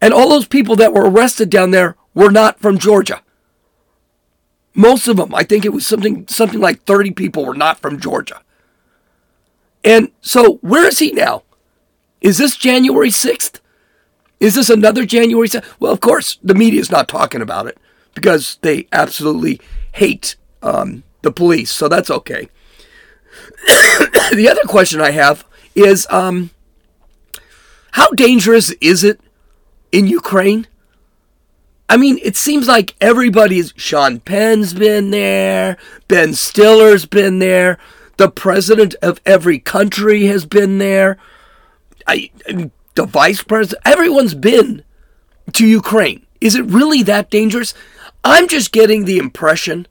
And 0.00 0.14
all 0.14 0.28
those 0.28 0.46
people 0.46 0.76
that 0.76 0.92
were 0.92 1.08
arrested 1.08 1.50
down 1.50 1.70
there 1.70 1.96
were 2.14 2.30
not 2.30 2.60
from 2.60 2.78
Georgia. 2.78 3.22
Most 4.74 5.08
of 5.08 5.16
them, 5.16 5.34
I 5.34 5.42
think 5.42 5.64
it 5.64 5.72
was 5.72 5.86
something 5.86 6.26
something 6.28 6.60
like 6.60 6.82
30 6.84 7.12
people 7.12 7.44
were 7.44 7.54
not 7.54 7.80
from 7.80 8.00
Georgia. 8.00 8.42
And 9.84 10.10
so 10.20 10.54
where 10.56 10.86
is 10.86 10.98
he 10.98 11.12
now? 11.12 11.42
Is 12.20 12.38
this 12.38 12.56
January 12.56 13.10
6th? 13.10 13.60
Is 14.40 14.54
this 14.54 14.70
another 14.70 15.04
January 15.04 15.48
6th? 15.48 15.64
Well, 15.80 15.92
of 15.92 16.00
course, 16.00 16.38
the 16.42 16.54
media 16.54 16.80
is 16.80 16.90
not 16.90 17.08
talking 17.08 17.40
about 17.40 17.66
it 17.66 17.78
because 18.14 18.58
they 18.62 18.88
absolutely 18.92 19.60
hate 19.92 20.36
um, 20.62 21.04
the 21.22 21.32
police, 21.32 21.70
so 21.70 21.88
that's 21.88 22.10
okay. 22.10 22.48
the 24.32 24.48
other 24.50 24.66
question 24.66 25.00
I 25.00 25.10
have 25.10 25.44
is 25.74 26.06
um, 26.10 26.50
how 27.92 28.08
dangerous 28.10 28.70
is 28.80 29.04
it 29.04 29.20
in 29.92 30.06
Ukraine? 30.06 30.66
I 31.88 31.96
mean, 31.96 32.18
it 32.22 32.36
seems 32.36 32.68
like 32.68 32.94
everybody's. 33.00 33.72
Sean 33.76 34.20
Penn's 34.20 34.74
been 34.74 35.10
there, 35.10 35.78
Ben 36.06 36.34
Stiller's 36.34 37.06
been 37.06 37.38
there, 37.38 37.78
the 38.18 38.30
president 38.30 38.94
of 39.00 39.20
every 39.24 39.58
country 39.58 40.26
has 40.26 40.44
been 40.44 40.78
there. 40.78 41.16
I, 42.06 42.30
the 42.94 43.06
vice 43.06 43.42
president, 43.42 43.82
everyone's 43.86 44.34
been 44.34 44.82
to 45.52 45.66
Ukraine. 45.66 46.26
Is 46.40 46.54
it 46.54 46.64
really 46.66 47.02
that 47.04 47.30
dangerous? 47.30 47.74
I'm 48.24 48.48
just 48.48 48.72
getting 48.72 49.04
the 49.04 49.18
impression 49.18 49.86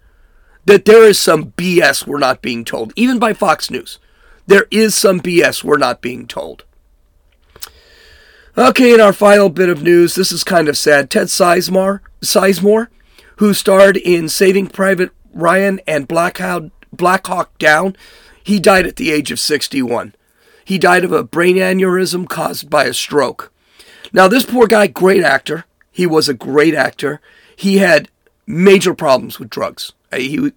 that 0.65 0.85
there 0.85 1.03
is 1.03 1.19
some 1.19 1.51
BS 1.53 2.05
we're 2.05 2.19
not 2.19 2.41
being 2.41 2.65
told, 2.65 2.93
even 2.95 3.17
by 3.19 3.33
Fox 3.33 3.71
News. 3.71 3.99
There 4.45 4.67
is 4.69 4.93
some 4.95 5.21
BS 5.21 5.63
we're 5.63 5.77
not 5.77 6.01
being 6.01 6.27
told. 6.27 6.63
Okay, 8.57 8.91
in 8.91 8.99
our 8.99 9.13
final 9.13 9.49
bit 9.49 9.69
of 9.69 9.83
news, 9.83 10.15
this 10.15 10.31
is 10.31 10.43
kind 10.43 10.67
of 10.67 10.75
sad. 10.75 11.11
Ted 11.11 11.27
Sizemore, 11.27 11.99
Sizemore 12.21 12.87
who 13.37 13.53
starred 13.53 13.97
in 13.97 14.27
Saving 14.29 14.65
Private 14.65 15.11
Ryan 15.31 15.79
and 15.87 16.07
Black 16.07 16.37
Hawk, 16.39 17.57
Down, 17.59 17.95
he 18.43 18.59
died 18.59 18.87
at 18.87 18.95
the 18.95 19.11
age 19.11 19.31
of 19.31 19.39
61. 19.39 20.15
He 20.65 20.79
died 20.79 21.03
of 21.03 21.11
a 21.11 21.23
brain 21.23 21.57
aneurysm 21.57 22.27
caused 22.27 22.67
by 22.67 22.85
a 22.85 22.93
stroke. 22.93 23.53
Now, 24.11 24.27
this 24.27 24.45
poor 24.45 24.65
guy, 24.65 24.87
great 24.87 25.23
actor. 25.23 25.65
He 25.91 26.07
was 26.07 26.27
a 26.27 26.33
great 26.33 26.73
actor. 26.73 27.21
He 27.55 27.77
had 27.77 28.09
major 28.47 28.95
problems 28.95 29.37
with 29.37 29.51
drugs. 29.51 29.93
Uh, 30.11 30.17
he, 30.17 30.51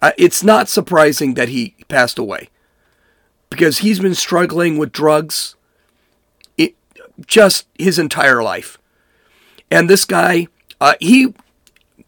uh, 0.00 0.12
it's 0.16 0.44
not 0.44 0.68
surprising 0.68 1.34
that 1.34 1.48
he 1.48 1.74
passed 1.88 2.18
away 2.18 2.50
because 3.50 3.78
he's 3.78 3.98
been 3.98 4.14
struggling 4.14 4.78
with 4.78 4.92
drugs 4.92 5.56
just 7.26 7.66
his 7.78 7.98
entire 7.98 8.42
life. 8.42 8.78
And 9.70 9.88
this 9.88 10.04
guy, 10.04 10.48
uh, 10.80 10.94
he 11.00 11.34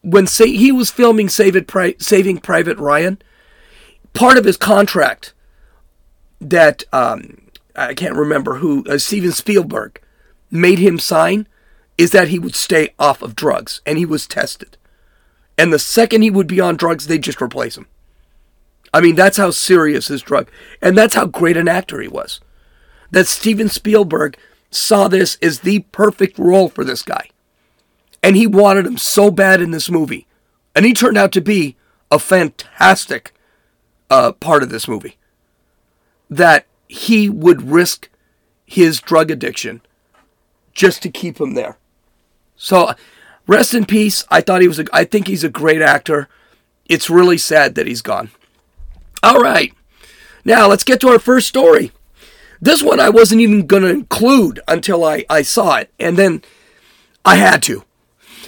when 0.04 0.26
say, 0.26 0.54
he 0.54 0.70
was 0.70 0.90
filming 0.90 1.28
Pri- 1.28 1.96
Saving 1.98 2.38
Private 2.38 2.78
Ryan, 2.78 3.20
part 4.12 4.36
of 4.36 4.44
his 4.44 4.58
contract 4.58 5.32
that 6.40 6.84
um, 6.92 7.40
I 7.74 7.94
can't 7.94 8.14
remember 8.14 8.56
who 8.56 8.84
uh, 8.84 8.98
Steven 8.98 9.32
Spielberg 9.32 10.00
made 10.50 10.78
him 10.78 10.98
sign 10.98 11.48
is 11.96 12.10
that 12.10 12.28
he 12.28 12.38
would 12.38 12.54
stay 12.54 12.90
off 12.98 13.22
of 13.22 13.36
drugs, 13.36 13.80
and 13.86 13.96
he 13.96 14.04
was 14.04 14.26
tested. 14.26 14.76
And 15.56 15.72
the 15.72 15.78
second 15.78 16.22
he 16.22 16.30
would 16.30 16.48
be 16.48 16.60
on 16.60 16.76
drugs, 16.76 17.06
they'd 17.06 17.22
just 17.22 17.40
replace 17.40 17.76
him. 17.76 17.86
I 18.92 19.00
mean, 19.00 19.14
that's 19.14 19.36
how 19.36 19.50
serious 19.50 20.08
his 20.08 20.22
drug, 20.22 20.50
and 20.82 20.98
that's 20.98 21.14
how 21.14 21.26
great 21.26 21.56
an 21.56 21.68
actor 21.68 22.00
he 22.00 22.08
was. 22.08 22.40
That 23.10 23.26
Steven 23.26 23.68
Spielberg 23.68 24.36
saw 24.74 25.08
this 25.08 25.36
as 25.40 25.60
the 25.60 25.80
perfect 25.92 26.38
role 26.38 26.68
for 26.68 26.84
this 26.84 27.02
guy. 27.02 27.28
And 28.22 28.36
he 28.36 28.46
wanted 28.46 28.86
him 28.86 28.98
so 28.98 29.30
bad 29.30 29.60
in 29.60 29.70
this 29.70 29.90
movie. 29.90 30.26
And 30.74 30.84
he 30.84 30.92
turned 30.92 31.18
out 31.18 31.32
to 31.32 31.40
be 31.40 31.76
a 32.10 32.18
fantastic 32.18 33.32
uh, 34.10 34.32
part 34.32 34.62
of 34.62 34.70
this 34.70 34.88
movie. 34.88 35.18
That 36.30 36.66
he 36.88 37.28
would 37.28 37.62
risk 37.62 38.08
his 38.64 39.00
drug 39.00 39.30
addiction 39.30 39.82
just 40.72 41.02
to 41.02 41.10
keep 41.10 41.40
him 41.40 41.54
there. 41.54 41.78
So 42.56 42.94
rest 43.46 43.74
in 43.74 43.84
peace. 43.84 44.24
I 44.30 44.40
thought 44.40 44.62
he 44.62 44.68
was 44.68 44.78
a, 44.78 44.86
I 44.92 45.04
think 45.04 45.26
he's 45.26 45.44
a 45.44 45.48
great 45.48 45.82
actor. 45.82 46.28
It's 46.86 47.10
really 47.10 47.38
sad 47.38 47.74
that 47.74 47.86
he's 47.86 48.02
gone. 48.02 48.30
All 49.22 49.40
right. 49.40 49.72
Now 50.44 50.68
let's 50.68 50.84
get 50.84 51.00
to 51.00 51.08
our 51.08 51.18
first 51.18 51.48
story. 51.48 51.92
This 52.64 52.82
one 52.82 52.98
I 52.98 53.10
wasn't 53.10 53.42
even 53.42 53.66
going 53.66 53.82
to 53.82 53.90
include 53.90 54.58
until 54.66 55.04
I, 55.04 55.26
I 55.28 55.42
saw 55.42 55.76
it, 55.76 55.92
and 56.00 56.16
then 56.16 56.42
I 57.22 57.36
had 57.36 57.62
to. 57.64 57.84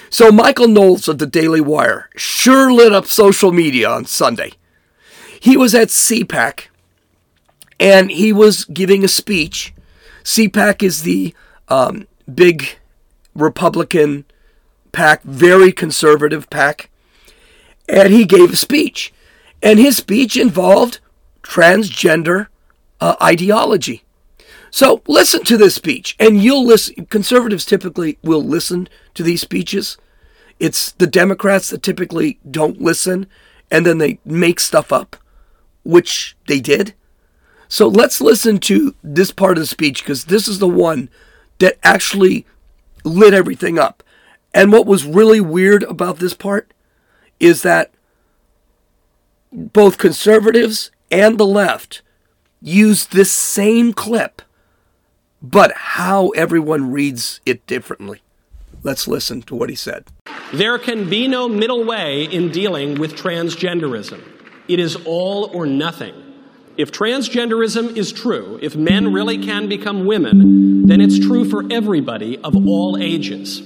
So 0.09 0.31
Michael 0.31 0.67
Knowles 0.67 1.07
of 1.07 1.19
the 1.19 1.27
Daily 1.27 1.61
Wire 1.61 2.09
sure 2.15 2.73
lit 2.73 2.93
up 2.93 3.05
social 3.05 3.51
media 3.51 3.87
on 3.87 4.05
Sunday. 4.05 4.53
He 5.39 5.55
was 5.55 5.75
at 5.75 5.89
CPAC 5.89 6.67
and 7.79 8.09
he 8.09 8.33
was 8.33 8.65
giving 8.65 9.03
a 9.03 9.07
speech. 9.07 9.71
CPAC 10.23 10.81
is 10.81 11.03
the 11.03 11.35
um, 11.67 12.07
big 12.33 12.77
Republican 13.35 14.25
pack, 14.91 15.21
very 15.21 15.71
conservative 15.71 16.49
pack. 16.49 16.89
and 17.87 18.11
he 18.11 18.25
gave 18.25 18.51
a 18.51 18.55
speech. 18.55 19.13
And 19.61 19.77
his 19.77 19.97
speech 19.97 20.35
involved 20.37 20.99
transgender 21.43 22.47
uh, 22.99 23.15
ideology. 23.21 24.03
So 24.69 25.01
listen 25.07 25.43
to 25.45 25.57
this 25.57 25.75
speech, 25.75 26.15
and 26.19 26.41
you'll 26.41 26.65
listen. 26.65 27.05
Conservatives 27.05 27.65
typically 27.65 28.17
will 28.21 28.43
listen 28.43 28.89
to 29.13 29.23
these 29.23 29.41
speeches. 29.41 29.97
It's 30.59 30.91
the 30.91 31.07
Democrats 31.07 31.69
that 31.69 31.83
typically 31.83 32.39
don't 32.49 32.81
listen, 32.81 33.27
and 33.71 33.85
then 33.85 33.97
they 33.97 34.19
make 34.25 34.59
stuff 34.59 34.91
up, 34.91 35.15
which 35.83 36.35
they 36.47 36.59
did. 36.59 36.93
So 37.67 37.87
let's 37.87 38.21
listen 38.21 38.59
to 38.59 38.95
this 39.03 39.31
part 39.31 39.57
of 39.57 39.63
the 39.63 39.67
speech 39.67 40.03
because 40.03 40.25
this 40.25 40.47
is 40.47 40.59
the 40.59 40.67
one 40.67 41.09
that 41.59 41.77
actually 41.83 42.45
lit 43.03 43.33
everything 43.33 43.77
up. 43.77 44.03
And 44.53 44.71
what 44.71 44.85
was 44.85 45.05
really 45.05 45.41
weird 45.41 45.83
about 45.83 46.19
this 46.19 46.33
part 46.33 46.73
is 47.39 47.61
that 47.61 47.91
both 49.51 49.97
conservatives 49.97 50.91
and 51.11 51.37
the 51.37 51.45
left 51.45 52.01
used 52.61 53.11
this 53.11 53.31
same 53.31 53.93
clip, 53.93 54.41
but 55.41 55.71
how 55.75 56.29
everyone 56.29 56.91
reads 56.91 57.41
it 57.45 57.65
differently. 57.67 58.21
Let's 58.83 59.07
listen 59.07 59.41
to 59.43 59.55
what 59.55 59.69
he 59.69 59.75
said. 59.75 60.05
There 60.53 60.77
can 60.79 61.09
be 61.09 61.27
no 61.27 61.49
middle 61.49 61.85
way 61.85 62.23
in 62.23 62.51
dealing 62.51 62.99
with 62.99 63.15
transgenderism. 63.15 64.23
It 64.67 64.79
is 64.79 64.95
all 65.05 65.49
or 65.53 65.65
nothing. 65.65 66.13
If 66.77 66.91
transgenderism 66.91 67.97
is 67.97 68.11
true, 68.11 68.59
if 68.61 68.75
men 68.75 69.11
really 69.11 69.43
can 69.43 69.67
become 69.67 70.05
women, 70.05 70.85
then 70.85 71.01
it's 71.01 71.17
true 71.17 71.49
for 71.49 71.63
everybody 71.71 72.37
of 72.37 72.55
all 72.55 72.97
ages. 72.99 73.61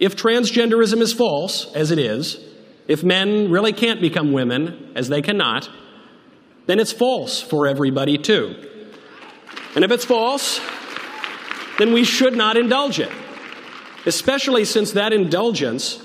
If 0.00 0.16
transgenderism 0.16 1.00
is 1.00 1.12
false, 1.12 1.72
as 1.74 1.90
it 1.90 1.98
is, 1.98 2.40
if 2.88 3.04
men 3.04 3.50
really 3.50 3.72
can't 3.72 4.00
become 4.00 4.32
women, 4.32 4.92
as 4.94 5.08
they 5.08 5.20
cannot, 5.20 5.68
then 6.66 6.80
it's 6.80 6.92
false 6.92 7.40
for 7.40 7.66
everybody 7.66 8.16
too. 8.16 8.54
And 9.74 9.84
if 9.84 9.90
it's 9.90 10.04
false, 10.04 10.60
then 11.78 11.92
we 11.92 12.04
should 12.04 12.36
not 12.36 12.56
indulge 12.56 12.98
it, 13.00 13.12
especially 14.06 14.64
since 14.64 14.92
that 14.92 15.12
indulgence 15.12 16.02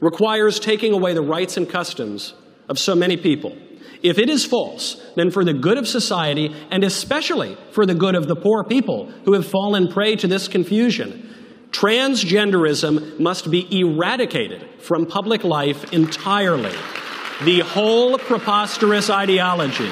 requires 0.00 0.60
taking 0.60 0.92
away 0.92 1.14
the 1.14 1.22
rights 1.22 1.56
and 1.56 1.68
customs 1.68 2.34
of 2.68 2.78
so 2.78 2.94
many 2.94 3.16
people. 3.16 3.56
If 4.02 4.18
it 4.18 4.30
is 4.30 4.44
false, 4.44 5.00
then 5.16 5.30
for 5.30 5.44
the 5.44 5.52
good 5.52 5.76
of 5.76 5.88
society, 5.88 6.54
and 6.70 6.84
especially 6.84 7.56
for 7.72 7.84
the 7.84 7.94
good 7.94 8.14
of 8.14 8.28
the 8.28 8.36
poor 8.36 8.62
people 8.62 9.06
who 9.24 9.32
have 9.32 9.46
fallen 9.46 9.88
prey 9.88 10.14
to 10.16 10.28
this 10.28 10.46
confusion, 10.46 11.34
transgenderism 11.70 13.18
must 13.18 13.50
be 13.50 13.66
eradicated 13.80 14.64
from 14.80 15.06
public 15.06 15.42
life 15.42 15.92
entirely. 15.92 16.74
The 17.44 17.60
whole 17.60 18.18
preposterous 18.18 19.10
ideology 19.10 19.90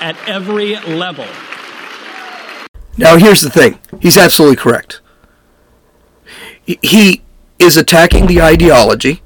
at 0.00 0.16
every 0.28 0.76
level. 0.76 1.26
Now, 3.00 3.16
here's 3.16 3.40
the 3.40 3.50
thing. 3.50 3.78
He's 4.00 4.18
absolutely 4.18 4.56
correct. 4.56 5.00
He 6.64 7.22
is 7.58 7.76
attacking 7.76 8.26
the 8.26 8.42
ideology, 8.42 9.22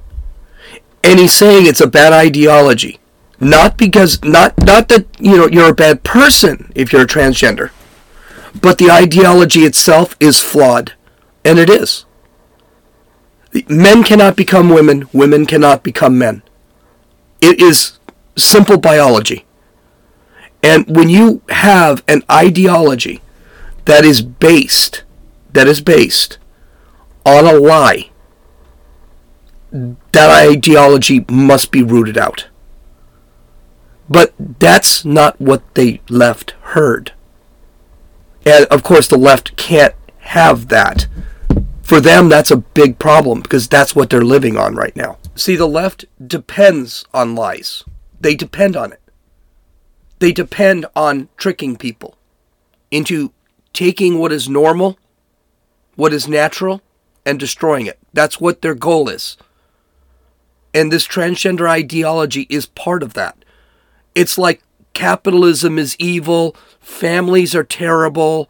and 1.03 1.19
he's 1.19 1.33
saying 1.33 1.67
it's 1.67 1.81
a 1.81 1.87
bad 1.87 2.13
ideology. 2.13 2.99
Not 3.39 3.77
because 3.77 4.23
not 4.23 4.57
not 4.63 4.87
that 4.87 5.05
you 5.19 5.37
know 5.37 5.47
you're 5.47 5.69
a 5.69 5.75
bad 5.75 6.03
person 6.03 6.71
if 6.73 6.93
you're 6.93 7.03
a 7.03 7.07
transgender 7.07 7.71
but 8.61 8.77
the 8.77 8.89
ideology 8.89 9.61
itself 9.61 10.15
is 10.19 10.39
flawed 10.39 10.93
and 11.43 11.59
it 11.59 11.69
is. 11.69 12.05
Men 13.67 14.03
cannot 14.03 14.35
become 14.35 14.69
women 14.69 15.07
women 15.13 15.45
cannot 15.45 15.83
become 15.83 16.17
men. 16.17 16.41
It 17.41 17.61
is 17.61 17.99
simple 18.35 18.77
biology. 18.77 19.45
And 20.63 20.87
when 20.95 21.09
you 21.09 21.41
have 21.49 22.03
an 22.07 22.23
ideology 22.29 23.21
that 23.85 24.03
is 24.03 24.21
based 24.21 25.03
that 25.53 25.67
is 25.67 25.81
based 25.81 26.37
on 27.25 27.45
a 27.45 27.53
lie 27.53 28.09
that 30.11 30.29
ideology 30.29 31.25
must 31.29 31.71
be 31.71 31.83
rooted 31.83 32.17
out. 32.17 32.47
But 34.09 34.33
that's 34.37 35.03
not 35.03 35.39
what 35.41 35.63
the 35.75 35.99
left 36.09 36.51
heard. 36.61 37.13
And 38.45 38.65
of 38.65 38.83
course, 38.83 39.07
the 39.07 39.17
left 39.17 39.57
can't 39.57 39.95
have 40.19 40.67
that. 40.69 41.07
For 41.81 41.99
them, 41.99 42.29
that's 42.29 42.51
a 42.51 42.57
big 42.57 42.99
problem 42.99 43.41
because 43.41 43.67
that's 43.67 43.95
what 43.95 44.09
they're 44.09 44.23
living 44.23 44.57
on 44.57 44.75
right 44.75 44.95
now. 44.95 45.17
See, 45.35 45.55
the 45.55 45.67
left 45.67 46.05
depends 46.25 47.05
on 47.13 47.35
lies, 47.35 47.83
they 48.21 48.35
depend 48.35 48.75
on 48.75 48.93
it. 48.93 49.01
They 50.19 50.31
depend 50.31 50.85
on 50.95 51.27
tricking 51.35 51.75
people 51.75 52.15
into 52.89 53.33
taking 53.75 54.17
what 54.17 54.31
is 54.31 54.49
normal, 54.49 54.97
what 55.95 56.13
is 56.13 56.27
natural, 56.27 56.81
and 57.25 57.39
destroying 57.39 57.85
it. 57.85 57.99
That's 58.13 58.39
what 58.39 58.61
their 58.61 58.73
goal 58.73 59.09
is. 59.09 59.37
And 60.73 60.91
this 60.91 61.07
transgender 61.07 61.69
ideology 61.69 62.47
is 62.49 62.65
part 62.65 63.03
of 63.03 63.13
that. 63.13 63.37
It's 64.15 64.37
like 64.37 64.63
capitalism 64.93 65.77
is 65.77 65.95
evil, 65.99 66.55
families 66.79 67.53
are 67.53 67.63
terrible, 67.63 68.49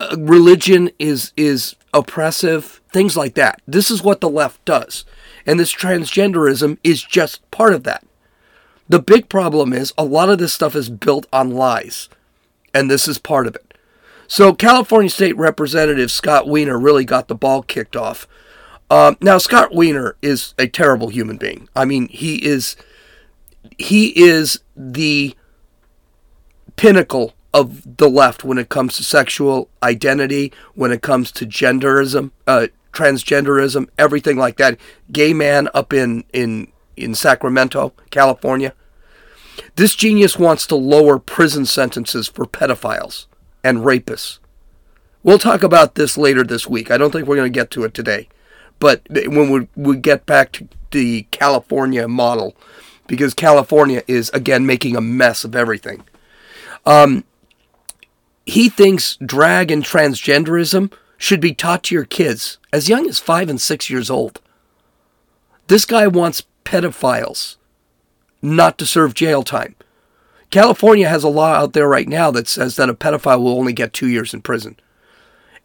uh, 0.00 0.16
religion 0.18 0.90
is 0.98 1.32
is 1.36 1.76
oppressive, 1.94 2.80
things 2.92 3.16
like 3.16 3.34
that. 3.34 3.62
This 3.66 3.90
is 3.90 4.02
what 4.02 4.20
the 4.20 4.28
left 4.28 4.64
does. 4.64 5.04
And 5.46 5.58
this 5.58 5.74
transgenderism 5.74 6.78
is 6.84 7.02
just 7.02 7.48
part 7.50 7.72
of 7.72 7.84
that. 7.84 8.04
The 8.88 9.00
big 9.00 9.28
problem 9.28 9.72
is 9.72 9.94
a 9.96 10.04
lot 10.04 10.28
of 10.28 10.38
this 10.38 10.52
stuff 10.52 10.74
is 10.74 10.88
built 10.88 11.26
on 11.32 11.50
lies, 11.50 12.08
and 12.74 12.90
this 12.90 13.06
is 13.06 13.18
part 13.18 13.46
of 13.46 13.54
it. 13.54 13.69
So, 14.30 14.54
California 14.54 15.10
State 15.10 15.36
Representative 15.36 16.08
Scott 16.08 16.46
Wiener 16.46 16.78
really 16.78 17.04
got 17.04 17.26
the 17.26 17.34
ball 17.34 17.64
kicked 17.64 17.96
off. 17.96 18.28
Um, 18.88 19.16
now, 19.20 19.38
Scott 19.38 19.74
Wiener 19.74 20.14
is 20.22 20.54
a 20.56 20.68
terrible 20.68 21.08
human 21.08 21.36
being. 21.36 21.68
I 21.74 21.84
mean, 21.84 22.06
he 22.06 22.36
is 22.36 22.76
he 23.76 24.16
is 24.16 24.60
the 24.76 25.34
pinnacle 26.76 27.34
of 27.52 27.96
the 27.96 28.08
left 28.08 28.44
when 28.44 28.56
it 28.56 28.68
comes 28.68 28.96
to 28.98 29.02
sexual 29.02 29.68
identity, 29.82 30.52
when 30.74 30.92
it 30.92 31.02
comes 31.02 31.32
to 31.32 31.44
genderism, 31.44 32.30
uh, 32.46 32.68
transgenderism, 32.92 33.88
everything 33.98 34.36
like 34.36 34.58
that. 34.58 34.78
Gay 35.10 35.34
man 35.34 35.68
up 35.74 35.92
in 35.92 36.22
in 36.32 36.70
in 36.96 37.16
Sacramento, 37.16 37.94
California. 38.12 38.74
This 39.74 39.96
genius 39.96 40.38
wants 40.38 40.68
to 40.68 40.76
lower 40.76 41.18
prison 41.18 41.66
sentences 41.66 42.28
for 42.28 42.46
pedophiles 42.46 43.26
and 43.62 43.78
rapists. 43.78 44.38
We'll 45.22 45.38
talk 45.38 45.62
about 45.62 45.94
this 45.94 46.16
later 46.16 46.44
this 46.44 46.66
week. 46.66 46.90
I 46.90 46.96
don't 46.96 47.10
think 47.10 47.26
we're 47.26 47.36
going 47.36 47.52
to 47.52 47.58
get 47.58 47.70
to 47.72 47.84
it 47.84 47.94
today. 47.94 48.28
But 48.78 49.02
when 49.10 49.50
we, 49.50 49.68
we 49.76 49.96
get 49.96 50.24
back 50.24 50.52
to 50.52 50.68
the 50.90 51.22
California 51.30 52.08
model, 52.08 52.56
because 53.06 53.34
California 53.34 54.02
is, 54.06 54.30
again, 54.30 54.64
making 54.64 54.96
a 54.96 55.00
mess 55.00 55.44
of 55.44 55.54
everything. 55.54 56.02
Um, 56.86 57.24
he 58.46 58.68
thinks 58.68 59.16
drag 59.16 59.70
and 59.70 59.84
transgenderism 59.84 60.92
should 61.18 61.40
be 61.40 61.52
taught 61.52 61.82
to 61.84 61.94
your 61.94 62.04
kids 62.04 62.58
as 62.72 62.88
young 62.88 63.06
as 63.06 63.18
five 63.18 63.50
and 63.50 63.60
six 63.60 63.90
years 63.90 64.10
old. 64.10 64.40
This 65.66 65.84
guy 65.84 66.06
wants 66.06 66.44
pedophiles 66.64 67.56
not 68.40 68.78
to 68.78 68.86
serve 68.86 69.12
jail 69.12 69.42
time. 69.42 69.74
California 70.50 71.08
has 71.08 71.22
a 71.22 71.28
law 71.28 71.54
out 71.54 71.72
there 71.72 71.88
right 71.88 72.08
now 72.08 72.30
that 72.30 72.48
says 72.48 72.76
that 72.76 72.88
a 72.88 72.94
pedophile 72.94 73.42
will 73.42 73.58
only 73.58 73.72
get 73.72 73.92
two 73.92 74.08
years 74.08 74.34
in 74.34 74.42
prison. 74.42 74.76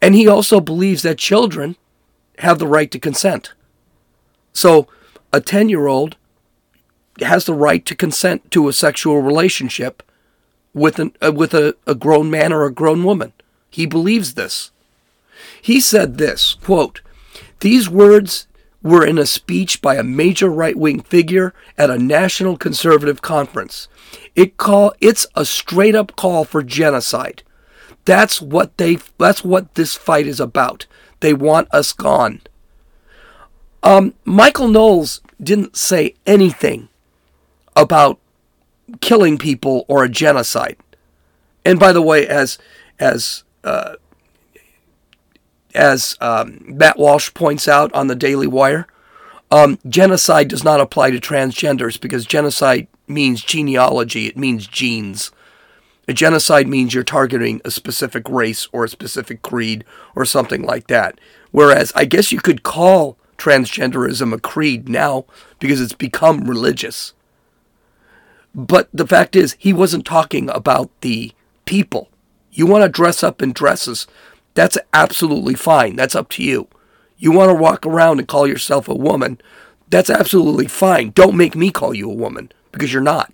And 0.00 0.14
he 0.14 0.28
also 0.28 0.60
believes 0.60 1.02
that 1.02 1.18
children 1.18 1.76
have 2.38 2.58
the 2.58 2.66
right 2.66 2.90
to 2.90 2.98
consent. 2.98 3.52
So 4.52 4.86
a 5.32 5.40
10 5.40 5.68
year 5.68 5.86
old 5.86 6.16
has 7.20 7.46
the 7.46 7.54
right 7.54 7.84
to 7.86 7.94
consent 7.94 8.50
to 8.52 8.68
a 8.68 8.72
sexual 8.72 9.22
relationship 9.22 10.02
with, 10.72 10.98
an, 10.98 11.16
uh, 11.22 11.32
with 11.32 11.54
a, 11.54 11.74
a 11.86 11.94
grown 11.94 12.30
man 12.30 12.52
or 12.52 12.64
a 12.64 12.72
grown 12.72 13.02
woman. 13.02 13.32
He 13.70 13.86
believes 13.86 14.34
this. 14.34 14.70
He 15.60 15.80
said 15.80 16.18
this 16.18 16.54
quote, 16.54 17.00
These 17.60 17.88
words 17.88 18.46
were 18.82 19.04
in 19.04 19.18
a 19.18 19.26
speech 19.26 19.82
by 19.82 19.96
a 19.96 20.02
major 20.02 20.48
right 20.48 20.76
wing 20.76 21.00
figure 21.00 21.54
at 21.76 21.90
a 21.90 21.98
national 21.98 22.56
conservative 22.56 23.22
conference. 23.22 23.88
It 24.34 24.56
call 24.56 24.94
it's 25.00 25.26
a 25.34 25.44
straight 25.44 25.94
up 25.94 26.16
call 26.16 26.44
for 26.44 26.62
genocide. 26.62 27.42
That's 28.04 28.40
what 28.40 28.76
they 28.76 28.98
that's 29.18 29.44
what 29.44 29.74
this 29.74 29.96
fight 29.96 30.26
is 30.26 30.40
about. 30.40 30.86
They 31.20 31.34
want 31.34 31.72
us 31.72 31.92
gone. 31.92 32.42
Um, 33.82 34.14
Michael 34.24 34.68
Knowles 34.68 35.20
didn't 35.42 35.76
say 35.76 36.14
anything 36.26 36.88
about 37.74 38.18
killing 39.00 39.38
people 39.38 39.84
or 39.88 40.04
a 40.04 40.08
genocide. 40.08 40.76
And 41.64 41.78
by 41.78 41.92
the 41.92 42.02
way, 42.02 42.26
as 42.26 42.58
as 42.98 43.44
uh, 43.64 43.96
as 45.76 46.16
um, 46.20 46.60
Matt 46.66 46.98
Walsh 46.98 47.32
points 47.34 47.68
out 47.68 47.92
on 47.92 48.06
the 48.08 48.14
Daily 48.14 48.46
Wire, 48.46 48.86
um, 49.50 49.78
genocide 49.88 50.48
does 50.48 50.64
not 50.64 50.80
apply 50.80 51.10
to 51.10 51.20
transgenders 51.20 52.00
because 52.00 52.26
genocide 52.26 52.88
means 53.06 53.42
genealogy, 53.42 54.26
it 54.26 54.36
means 54.36 54.66
genes. 54.66 55.30
A 56.08 56.12
genocide 56.12 56.68
means 56.68 56.94
you're 56.94 57.04
targeting 57.04 57.60
a 57.64 57.70
specific 57.70 58.28
race 58.28 58.68
or 58.72 58.84
a 58.84 58.88
specific 58.88 59.42
creed 59.42 59.84
or 60.14 60.24
something 60.24 60.62
like 60.62 60.86
that. 60.86 61.20
Whereas 61.50 61.92
I 61.94 62.04
guess 62.04 62.32
you 62.32 62.40
could 62.40 62.62
call 62.62 63.16
transgenderism 63.38 64.32
a 64.32 64.40
creed 64.40 64.88
now 64.88 65.24
because 65.58 65.80
it's 65.80 65.94
become 65.94 66.48
religious. 66.48 67.12
But 68.54 68.88
the 68.92 69.06
fact 69.06 69.36
is, 69.36 69.56
he 69.58 69.72
wasn't 69.72 70.06
talking 70.06 70.48
about 70.50 70.90
the 71.02 71.32
people. 71.66 72.08
You 72.52 72.66
want 72.66 72.84
to 72.84 72.88
dress 72.88 73.22
up 73.22 73.42
in 73.42 73.52
dresses 73.52 74.06
that's 74.56 74.78
absolutely 74.94 75.54
fine. 75.54 75.96
That's 75.96 76.14
up 76.14 76.30
to 76.30 76.42
you. 76.42 76.66
You 77.18 77.30
want 77.30 77.50
to 77.50 77.54
walk 77.54 77.86
around 77.86 78.18
and 78.18 78.26
call 78.26 78.46
yourself 78.46 78.88
a 78.88 78.94
woman, 78.94 79.38
that's 79.88 80.10
absolutely 80.10 80.66
fine. 80.66 81.10
Don't 81.10 81.36
make 81.36 81.54
me 81.54 81.70
call 81.70 81.94
you 81.94 82.10
a 82.10 82.14
woman 82.14 82.50
because 82.72 82.92
you're 82.92 83.02
not. 83.02 83.32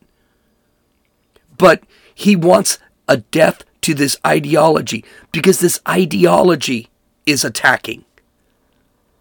But 1.56 1.84
he 2.12 2.36
wants 2.36 2.78
a 3.08 3.18
death 3.18 3.64
to 3.82 3.94
this 3.94 4.18
ideology 4.26 5.04
because 5.30 5.60
this 5.60 5.80
ideology 5.88 6.88
is 7.24 7.44
attacking. 7.44 8.04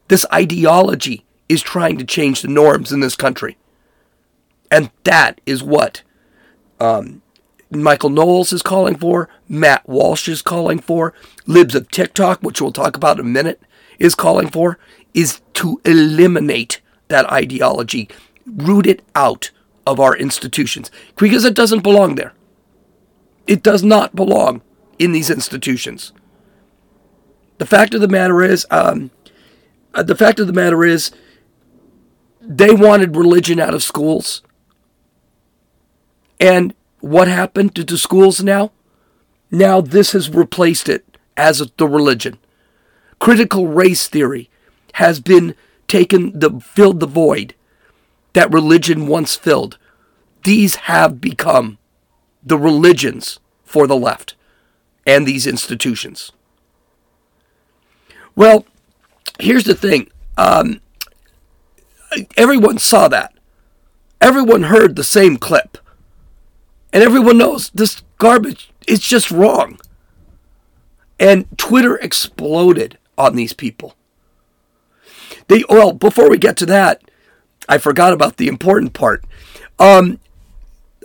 This 0.08 0.26
ideology 0.34 1.24
is 1.48 1.62
trying 1.62 1.98
to 2.00 2.04
change 2.04 2.42
the 2.42 2.48
norms 2.48 2.92
in 2.92 3.00
this 3.00 3.16
country. 3.16 3.58
And 4.72 4.90
that 5.04 5.40
is 5.46 5.62
what 5.62 6.02
um, 6.80 7.22
Michael 7.72 8.10
Knowles 8.10 8.52
is 8.52 8.62
calling 8.62 8.96
for, 8.96 9.30
Matt 9.48 9.88
Walsh 9.88 10.28
is 10.28 10.42
calling 10.42 10.80
for, 10.80 11.14
Libs 11.48 11.74
of 11.74 11.90
TikTok, 11.90 12.42
which 12.42 12.62
we'll 12.62 12.74
talk 12.74 12.98
about 12.98 13.18
in 13.18 13.26
a 13.26 13.30
minute, 13.30 13.62
is 13.98 14.14
calling 14.14 14.50
for, 14.50 14.78
is 15.14 15.42
to 15.54 15.80
eliminate 15.86 16.82
that 17.08 17.32
ideology, 17.32 18.10
root 18.46 18.86
it 18.86 19.02
out 19.16 19.52
of 19.88 20.00
our 20.00 20.16
institutions, 20.16 20.92
because 21.18 21.46
it 21.46 21.54
doesn't 21.54 21.82
belong 21.84 22.16
there. 22.16 22.34
It 23.48 23.64
does 23.64 23.84
not 23.84 24.16
belong 24.16 24.62
in 25.00 25.14
these 25.14 25.30
institutions. 25.30 26.12
The 27.58 27.66
fact 27.66 27.94
of 27.94 28.02
the 28.02 28.08
matter 28.08 28.42
is, 28.44 28.66
um, 28.70 29.12
uh, 29.94 30.04
the 30.04 30.16
fact 30.16 30.40
of 30.40 30.48
the 30.48 30.54
matter 30.54 30.84
is, 30.84 31.12
they 32.42 32.74
wanted 32.74 33.16
religion 33.16 33.60
out 33.60 33.74
of 33.74 33.84
schools. 33.84 34.42
And 36.40 36.74
what 37.02 37.28
happened 37.28 37.76
to 37.76 37.84
the 37.84 37.98
schools 37.98 38.42
now? 38.44 38.72
Now 39.50 39.82
this 39.82 40.14
has 40.14 40.30
replaced 40.30 40.88
it 40.88 41.18
as 41.36 41.60
the 41.78 41.88
religion. 41.88 42.38
Critical 43.20 43.68
race 43.68 44.08
theory 44.08 44.50
has 44.94 45.20
been 45.20 45.56
taken 45.88 46.38
the 46.38 46.60
filled 46.60 47.00
the 47.00 47.08
void 47.08 47.54
that 48.34 48.52
religion 48.52 49.08
once 49.08 49.36
filled. 49.36 49.78
These 50.44 50.76
have 50.76 51.20
become 51.20 51.78
the 52.44 52.58
religions 52.58 53.40
for 53.64 53.88
the 53.88 53.96
left 53.96 54.36
and 55.06 55.28
these 55.28 55.46
institutions. 55.46 56.32
Well, 58.36 58.66
here's 59.40 59.66
the 59.66 59.76
thing. 59.76 60.10
Um, 60.38 60.82
everyone 62.38 62.78
saw 62.78 63.08
that. 63.10 63.34
Everyone 64.20 64.64
heard 64.64 64.96
the 64.96 65.04
same 65.04 65.38
clip. 65.38 65.78
And 66.94 67.04
everyone 67.04 67.38
knows 67.38 67.70
this 67.70 68.02
garbage 68.18 68.72
is 68.88 69.00
just 69.00 69.32
wrong. 69.32 69.80
And 71.20 71.46
Twitter 71.58 71.98
exploded 71.98 72.98
on 73.18 73.36
these 73.36 73.54
people. 73.54 73.96
They 75.48 75.64
well, 75.70 75.94
before 75.94 76.30
we 76.30 76.38
get 76.38 76.58
to 76.58 76.66
that, 76.68 77.02
I 77.70 77.78
forgot 77.78 78.14
about 78.14 78.38
the 78.38 78.48
important 78.48 78.94
part. 78.94 79.24
Um, 79.80 80.20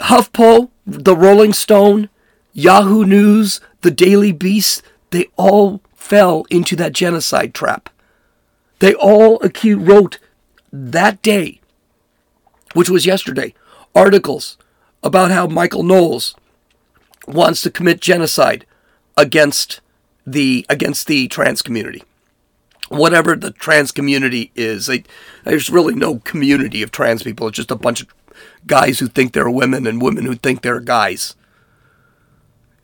HuffPo, 0.01 0.71
the 0.87 1.17
Rolling 1.17 1.53
Stone, 1.53 2.09
Yahoo 2.53 3.05
News, 3.05 3.61
the 3.83 3.91
Daily 3.91 4.33
Beast, 4.33 4.83
they 5.11 5.27
all 5.37 5.81
fell 5.95 6.45
into 6.51 6.77
that 6.77 6.93
genocide 6.93 7.55
trap. 7.55 7.91
They 8.79 8.95
all 8.95 9.41
wrote 9.65 10.19
that 10.73 11.23
day, 11.23 11.61
which 12.75 12.91
was 12.91 13.07
yesterday, 13.07 13.55
articles 13.95 14.59
about 15.07 15.31
how 15.31 15.47
Michael 15.47 15.85
Knowles 15.85 16.35
wants 17.27 17.63
to 17.63 17.71
commit 17.71 18.01
genocide 18.01 18.67
against 19.17 19.81
the 20.27 20.67
against 20.69 21.07
the 21.07 21.29
trans 21.29 21.63
community. 21.63 22.03
Whatever 22.89 23.35
the 23.35 23.51
trans 23.51 23.91
community 23.91 24.53
is, 24.55 24.87
they, 24.87 25.05
there's 25.45 25.71
really 25.71 25.95
no 25.95 26.19
community 26.21 26.83
of 26.83 26.93
trans 26.93 27.23
people. 27.23 27.49
It's 27.49 27.57
just 27.57 27.71
a 27.71 27.77
bunch 27.77 28.03
of 28.03 28.15
guys 28.67 28.99
who 28.99 29.09
think 29.09 29.33
they're 29.33 29.51
women 29.51 29.87
and 29.87 30.03
women 30.03 30.25
who 30.25 30.35
think 30.35 30.63
they're 30.63 30.81
guys. 30.81 31.35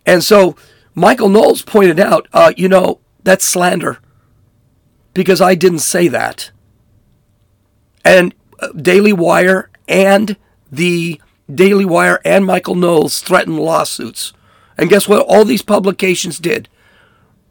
And 0.05 0.25
so 0.25 0.57
Michael 0.95 1.29
Knowles 1.29 1.63
pointed 1.63 2.01
out, 2.01 2.27
uh, 2.33 2.53
you 2.57 2.69
know, 2.69 3.01
that's 3.23 3.45
slander 3.45 3.99
because 5.15 5.41
I 5.41 5.55
didn't 5.55 5.81
say 5.81 6.09
that. 6.09 6.51
And 8.05 8.35
uh, 8.59 8.69
Daily 8.73 9.13
Wire 9.13 9.71
and 9.87 10.37
the 10.71 11.21
Daily 11.53 11.85
Wire 11.85 12.21
and 12.25 12.45
Michael 12.47 12.75
Knowles 12.75 13.21
threatened 13.21 13.59
lawsuits. 13.59 14.33
And 14.79 14.91
guess 14.91 15.09
what? 15.09 15.27
All 15.27 15.45
these 15.45 15.63
publications 15.63 16.39
did 16.39 16.69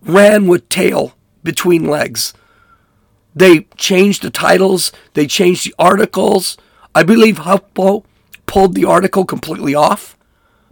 ran 0.01 0.47
with 0.47 0.69
tail 0.69 1.15
between 1.43 1.87
legs. 1.87 2.33
They 3.35 3.61
changed 3.77 4.23
the 4.23 4.29
titles, 4.29 4.91
they 5.13 5.27
changed 5.27 5.65
the 5.65 5.75
articles. 5.79 6.57
I 6.93 7.03
believe 7.03 7.37
HuffPo 7.37 8.03
pulled 8.45 8.75
the 8.75 8.85
article 8.85 9.23
completely 9.25 9.73
off 9.73 10.17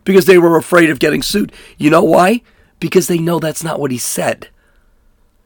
because 0.03 0.25
they 0.25 0.38
were 0.38 0.58
afraid 0.58 0.89
of 0.89 0.99
getting 0.99 1.21
sued. 1.21 1.53
You 1.77 1.89
know 1.89 2.03
why? 2.03 2.41
Because 2.79 3.08
they 3.08 3.19
know 3.19 3.39
that's 3.39 3.63
not 3.63 3.79
what 3.79 3.91
he 3.91 3.97
said. 3.97 4.49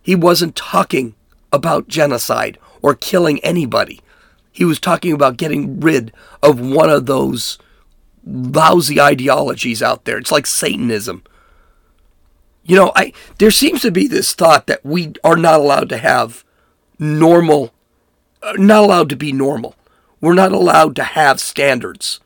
He 0.01 0.15
wasn't 0.15 0.55
talking 0.55 1.15
about 1.51 1.87
genocide 1.87 2.57
or 2.81 2.95
killing 2.95 3.39
anybody. 3.39 4.01
He 4.53 4.63
was 4.63 4.79
talking 4.79 5.11
about 5.11 5.37
getting 5.37 5.79
rid 5.81 6.13
of 6.41 6.61
one 6.61 6.89
of 6.89 7.07
those 7.07 7.57
lousy 8.25 9.01
ideologies 9.01 9.81
out 9.81 10.05
there. 10.05 10.17
It's 10.17 10.31
like 10.31 10.45
Satanism. 10.45 11.23
You 12.63 12.77
know, 12.77 12.91
I 12.95 13.11
there 13.39 13.51
seems 13.51 13.81
to 13.81 13.91
be 13.91 14.07
this 14.07 14.33
thought 14.33 14.67
that 14.67 14.85
we 14.85 15.13
are 15.23 15.35
not 15.35 15.59
allowed 15.59 15.89
to 15.89 15.97
have 15.97 16.45
normal 16.97 17.73
uh, 18.41 18.53
not 18.57 18.83
allowed 18.83 19.09
to 19.09 19.17
be 19.17 19.33
normal. 19.33 19.75
We're 20.21 20.35
not 20.35 20.53
allowed 20.53 20.95
to 20.97 21.03
have 21.03 21.41
standards. 21.41 22.21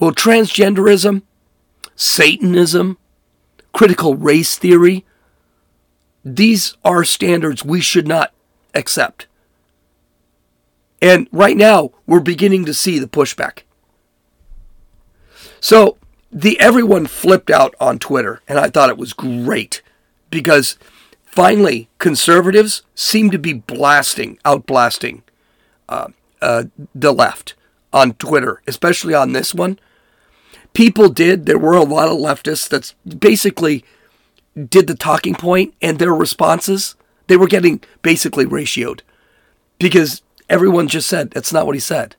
Well, 0.00 0.12
transgenderism, 0.12 1.22
Satanism, 1.94 2.98
critical 3.72 4.16
race 4.16 4.56
theory, 4.56 5.04
these 6.24 6.76
are 6.84 7.04
standards 7.04 7.64
we 7.64 7.80
should 7.80 8.08
not 8.08 8.32
accept. 8.74 9.27
And 11.00 11.28
right 11.32 11.56
now, 11.56 11.92
we're 12.06 12.20
beginning 12.20 12.64
to 12.64 12.74
see 12.74 12.98
the 12.98 13.06
pushback. 13.06 13.60
So, 15.60 15.96
the 16.30 16.58
everyone 16.60 17.06
flipped 17.06 17.50
out 17.50 17.74
on 17.80 17.98
Twitter, 17.98 18.42
and 18.48 18.58
I 18.58 18.68
thought 18.68 18.90
it 18.90 18.98
was 18.98 19.12
great 19.12 19.82
because 20.30 20.78
finally 21.24 21.88
conservatives 21.98 22.82
seem 22.94 23.30
to 23.30 23.38
be 23.38 23.52
blasting, 23.52 24.38
outblasting 24.44 25.22
uh, 25.88 26.08
uh, 26.42 26.64
the 26.94 27.12
left 27.12 27.54
on 27.92 28.12
Twitter, 28.14 28.60
especially 28.66 29.14
on 29.14 29.32
this 29.32 29.54
one. 29.54 29.78
People 30.74 31.08
did. 31.08 31.46
There 31.46 31.58
were 31.58 31.74
a 31.74 31.82
lot 31.82 32.08
of 32.08 32.18
leftists 32.18 32.68
that 32.68 32.94
basically 33.18 33.84
did 34.54 34.86
the 34.86 34.94
talking 34.94 35.34
point, 35.34 35.74
and 35.80 35.98
their 35.98 36.14
responses 36.14 36.94
they 37.28 37.36
were 37.36 37.46
getting 37.46 37.80
basically 38.02 38.44
ratioed 38.44 39.00
because 39.78 40.22
everyone 40.48 40.88
just 40.88 41.08
said 41.08 41.30
that's 41.30 41.52
not 41.52 41.66
what 41.66 41.74
he 41.74 41.80
said. 41.80 42.16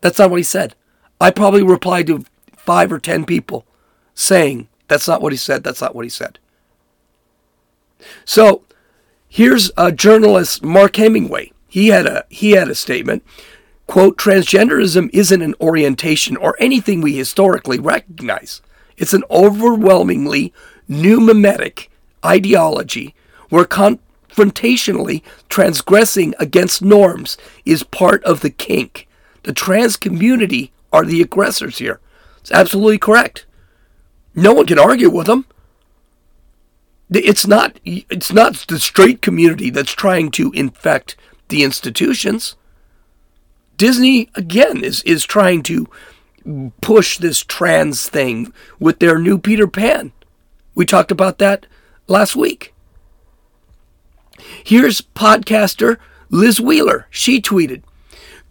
That's 0.00 0.18
not 0.18 0.30
what 0.30 0.38
he 0.38 0.44
said. 0.44 0.74
I 1.20 1.30
probably 1.30 1.62
replied 1.62 2.06
to 2.08 2.24
five 2.56 2.92
or 2.92 2.98
ten 2.98 3.24
people 3.24 3.66
saying 4.14 4.68
that's 4.88 5.08
not 5.08 5.22
what 5.22 5.32
he 5.32 5.38
said. 5.38 5.64
That's 5.64 5.80
not 5.80 5.94
what 5.94 6.04
he 6.04 6.08
said. 6.10 6.38
So 8.24 8.62
here's 9.28 9.70
a 9.76 9.92
journalist, 9.92 10.62
Mark 10.62 10.96
Hemingway. 10.96 11.52
He 11.68 11.88
had 11.88 12.06
a 12.06 12.24
he 12.28 12.52
had 12.52 12.68
a 12.68 12.74
statement. 12.74 13.22
Quote, 13.86 14.18
transgenderism 14.18 15.08
isn't 15.14 15.42
an 15.42 15.54
orientation 15.60 16.36
or 16.36 16.56
anything 16.60 17.00
we 17.00 17.16
historically 17.16 17.78
recognize. 17.78 18.60
It's 18.98 19.14
an 19.14 19.24
overwhelmingly 19.30 20.52
new 20.86 21.20
mimetic 21.20 21.90
ideology 22.24 23.14
where 23.48 23.64
confrontationally 24.38 25.22
transgressing 25.48 26.34
against 26.38 26.82
norms 26.82 27.36
is 27.64 27.82
part 27.82 28.22
of 28.24 28.40
the 28.40 28.50
kink. 28.50 29.08
The 29.42 29.52
trans 29.52 29.96
community 29.96 30.72
are 30.92 31.04
the 31.04 31.22
aggressors 31.22 31.78
here. 31.78 32.00
It's 32.40 32.52
absolutely 32.52 32.98
correct. 32.98 33.46
No 34.34 34.52
one 34.52 34.66
can 34.66 34.78
argue 34.78 35.10
with 35.10 35.26
them. 35.26 35.46
It's 37.10 37.46
not 37.46 37.80
it's 37.84 38.32
not 38.32 38.66
the 38.68 38.78
straight 38.78 39.22
community 39.22 39.70
that's 39.70 39.92
trying 39.92 40.30
to 40.32 40.52
infect 40.52 41.16
the 41.48 41.64
institutions. 41.64 42.54
Disney 43.76 44.28
again 44.34 44.84
is 44.84 45.02
is 45.02 45.24
trying 45.24 45.62
to 45.64 45.88
push 46.80 47.18
this 47.18 47.42
trans 47.42 48.08
thing 48.08 48.52
with 48.78 48.98
their 48.98 49.18
new 49.18 49.38
Peter 49.38 49.66
Pan. 49.66 50.12
We 50.74 50.84
talked 50.84 51.10
about 51.10 51.38
that 51.38 51.66
last 52.06 52.36
week. 52.36 52.74
Here's 54.64 55.00
podcaster 55.00 55.98
Liz 56.30 56.60
Wheeler. 56.60 57.06
She 57.10 57.40
tweeted, 57.40 57.82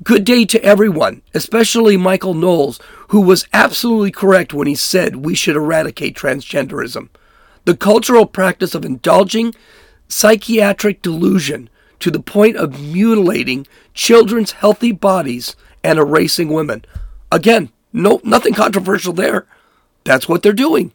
Good 0.03 0.25
day 0.25 0.45
to 0.45 0.63
everyone, 0.63 1.23
especially 1.33 1.97
Michael 1.97 2.35
Knowles, 2.35 2.79
who 3.09 3.21
was 3.21 3.47
absolutely 3.51 4.11
correct 4.11 4.53
when 4.53 4.67
he 4.67 4.75
said 4.75 5.17
we 5.17 5.33
should 5.33 5.55
eradicate 5.55 6.15
transgenderism. 6.15 7.09
The 7.65 7.75
cultural 7.75 8.27
practice 8.27 8.75
of 8.75 8.85
indulging 8.85 9.55
psychiatric 10.07 11.01
delusion 11.01 11.69
to 11.99 12.11
the 12.11 12.19
point 12.19 12.57
of 12.57 12.79
mutilating 12.79 13.65
children's 13.93 14.51
healthy 14.51 14.91
bodies 14.91 15.55
and 15.83 15.97
erasing 15.97 16.49
women. 16.49 16.85
Again, 17.31 17.71
no 17.91 18.21
nothing 18.23 18.53
controversial 18.53 19.13
there. 19.13 19.47
That's 20.03 20.29
what 20.29 20.43
they're 20.43 20.53
doing. 20.53 20.93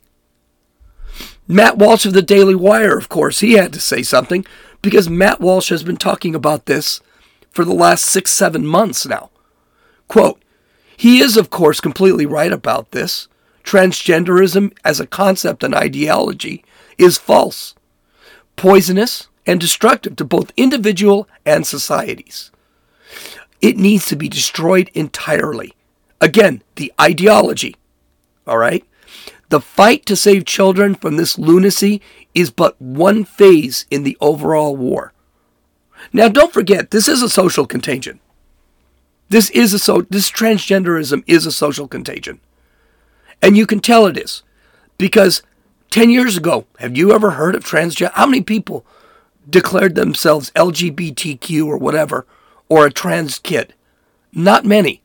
Matt 1.49 1.77
Walsh 1.77 2.07
of 2.07 2.13
the 2.13 2.23
Daily 2.23 2.55
Wire, 2.55 2.97
of 2.97 3.09
course, 3.09 3.41
he 3.41 3.55
had 3.55 3.73
to 3.73 3.81
say 3.81 4.03
something 4.03 4.47
because 4.83 5.09
Matt 5.09 5.41
Walsh 5.41 5.71
has 5.71 5.83
been 5.83 5.97
talking 5.97 6.35
about 6.35 6.67
this 6.67 7.01
for 7.51 7.65
the 7.65 7.73
last 7.73 8.05
six, 8.05 8.33
seven 8.33 8.67
months 8.67 9.07
now. 9.07 9.31
Quote, 10.09 10.43
he 10.97 11.21
is, 11.21 11.37
of 11.37 11.51
course, 11.51 11.81
completely 11.81 12.27
right 12.27 12.53
about 12.53 12.91
this. 12.91 13.29
Transgenderism 13.65 14.77
as 14.85 15.01
a 15.01 15.07
concept 15.07 15.63
and 15.63 15.75
ideology 15.75 16.65
is 16.99 17.19
false, 17.19 17.75
poisonous, 18.57 19.29
and 19.47 19.61
destructive 19.61 20.17
to 20.17 20.25
both 20.25 20.53
individual 20.57 21.29
and 21.47 21.67
societies. 21.67 22.51
It 23.61 23.77
needs 23.77 24.07
to 24.07 24.17
be 24.17 24.29
destroyed 24.29 24.91
entirely. 24.95 25.75
Again, 26.21 26.63
the 26.77 26.93
ideology. 27.01 27.77
All 28.47 28.59
right? 28.59 28.85
The 29.53 29.61
fight 29.61 30.07
to 30.07 30.17
save 30.17 30.47
children 30.47 30.95
from 30.95 31.19
this 31.19 31.39
lunacy 31.39 32.01
is 32.33 32.51
but 32.51 32.81
one 32.81 33.23
phase 33.23 33.85
in 33.91 34.03
the 34.03 34.17
overall 34.19 34.75
war. 34.75 35.13
Now, 36.11 36.29
don't 36.29 36.55
forget, 36.55 36.91
this 36.91 37.07
is 37.07 37.21
a 37.21 37.29
social 37.29 37.67
contagion. 37.67 38.19
This 39.29 39.51
is 39.51 39.75
a 39.75 39.79
so 39.79 40.07
this 40.09 40.31
transgenderism 40.31 41.23
is 41.27 41.45
a 41.45 41.53
social 41.53 41.87
contagion. 41.87 42.41
And 43.43 43.55
you 43.55 43.67
can 43.67 43.81
tell 43.81 44.07
it 44.07 44.17
is 44.17 44.43
because 44.97 45.43
10 45.91 46.09
years 46.09 46.39
ago, 46.39 46.65
have 46.79 46.97
you 46.97 47.13
ever 47.13 47.33
heard 47.33 47.55
of 47.55 47.63
transgender? 47.63 48.11
How 48.15 48.25
many 48.25 48.41
people 48.41 48.87
declared 49.47 49.97
themselves 49.97 50.51
LGBTQ 50.53 51.67
or 51.67 51.77
whatever 51.77 52.27
or 52.71 52.87
a 52.87 52.91
trans 52.91 53.39
kid? 53.39 53.75
Not 54.33 54.65
many. 54.65 55.03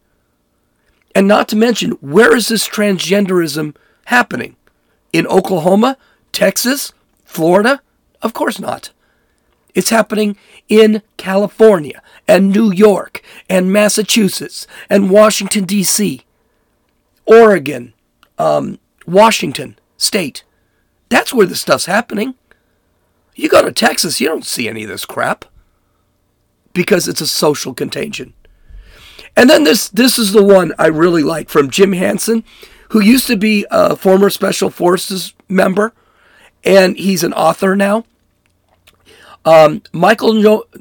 And 1.14 1.28
not 1.28 1.50
to 1.50 1.58
mention, 1.58 1.92
where 2.00 2.34
is 2.34 2.48
this 2.48 2.66
transgenderism 2.66 3.76
happening? 4.08 4.56
In 5.14 5.28
Oklahoma, 5.28 5.98
Texas, 6.32 6.94
Florida? 7.24 7.82
Of 8.22 8.34
course 8.34 8.60
not. 8.60 8.92
It's 9.74 9.90
happening 9.90 10.38
in 10.68 11.02
California 11.18 12.02
and 12.28 12.50
New 12.50 12.72
York 12.72 13.22
and 13.50 13.72
Massachusetts 13.72 14.66
and 14.90 15.10
Washington, 15.10 15.66
D.C., 15.66 16.24
Oregon, 17.26 17.94
um, 18.38 18.80
Washington 19.06 19.78
State. 19.98 20.44
That's 21.10 21.34
where 21.34 21.46
this 21.46 21.62
stuff's 21.62 21.86
happening. 21.86 22.36
You 23.36 23.50
go 23.50 23.62
to 23.62 23.72
Texas, 23.72 24.20
you 24.20 24.28
don't 24.28 24.46
see 24.46 24.68
any 24.68 24.84
of 24.84 24.90
this 24.90 25.06
crap 25.06 25.46
because 26.74 27.08
it's 27.08 27.22
a 27.22 27.28
social 27.28 27.74
contagion. 27.74 28.34
And 29.36 29.50
then 29.50 29.64
this 29.64 29.90
this 29.90 30.18
is 30.18 30.32
the 30.34 30.44
one 30.44 30.74
I 30.80 30.88
really 30.88 31.22
like 31.22 31.50
from 31.50 31.70
Jim 31.70 31.94
Hanson, 31.94 32.44
who 32.90 33.02
used 33.02 33.28
to 33.28 33.38
be 33.38 33.66
a 33.70 33.96
former 33.96 34.30
Special 34.30 34.70
Forces 34.70 35.34
member, 35.50 35.94
and 36.64 36.98
he's 36.98 37.24
an 37.24 37.34
author 37.34 37.76
now. 37.76 38.06
Um, 39.46 39.82
Michael 39.94 40.34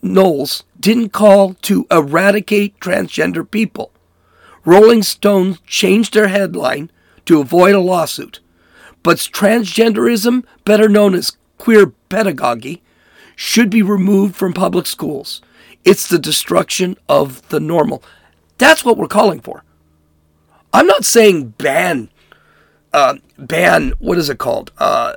Knowles 0.02 0.64
didn't 0.78 1.10
call 1.10 1.54
to 1.62 1.86
eradicate 1.90 2.80
transgender 2.80 3.48
people. 3.48 3.92
Rolling 4.64 5.02
Stone 5.04 5.58
changed 5.66 6.14
their 6.14 6.28
headline 6.28 6.90
to 7.26 7.40
avoid 7.40 7.74
a 7.74 7.80
lawsuit. 7.80 8.40
But 9.02 9.18
transgenderism, 9.18 10.44
better 10.64 10.88
known 10.88 11.14
as 11.14 11.36
queer 11.58 11.92
pedagogy, 12.08 12.82
should 13.36 13.70
be 13.70 13.82
removed 13.82 14.34
from 14.34 14.52
public 14.52 14.86
schools. 14.86 15.40
It's 15.84 16.08
the 16.08 16.18
destruction 16.18 16.96
of 17.08 17.48
the 17.50 17.60
normal. 17.60 18.02
That's 18.58 18.84
what 18.84 18.96
we're 18.96 19.06
calling 19.06 19.40
for. 19.40 19.62
I'm 20.76 20.86
not 20.86 21.06
saying 21.06 21.54
ban, 21.56 22.10
uh, 22.92 23.16
ban, 23.38 23.94
what 23.98 24.18
is 24.18 24.28
it 24.28 24.36
called? 24.36 24.72
Uh, 24.76 25.14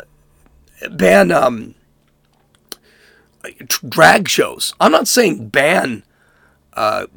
ban 0.89 1.33
um, 1.33 1.75
drag 3.67 4.29
shows. 4.29 4.73
I'm 4.79 4.93
not 4.93 5.09
saying 5.09 5.49
ban 5.49 6.03
uh, 6.75 7.07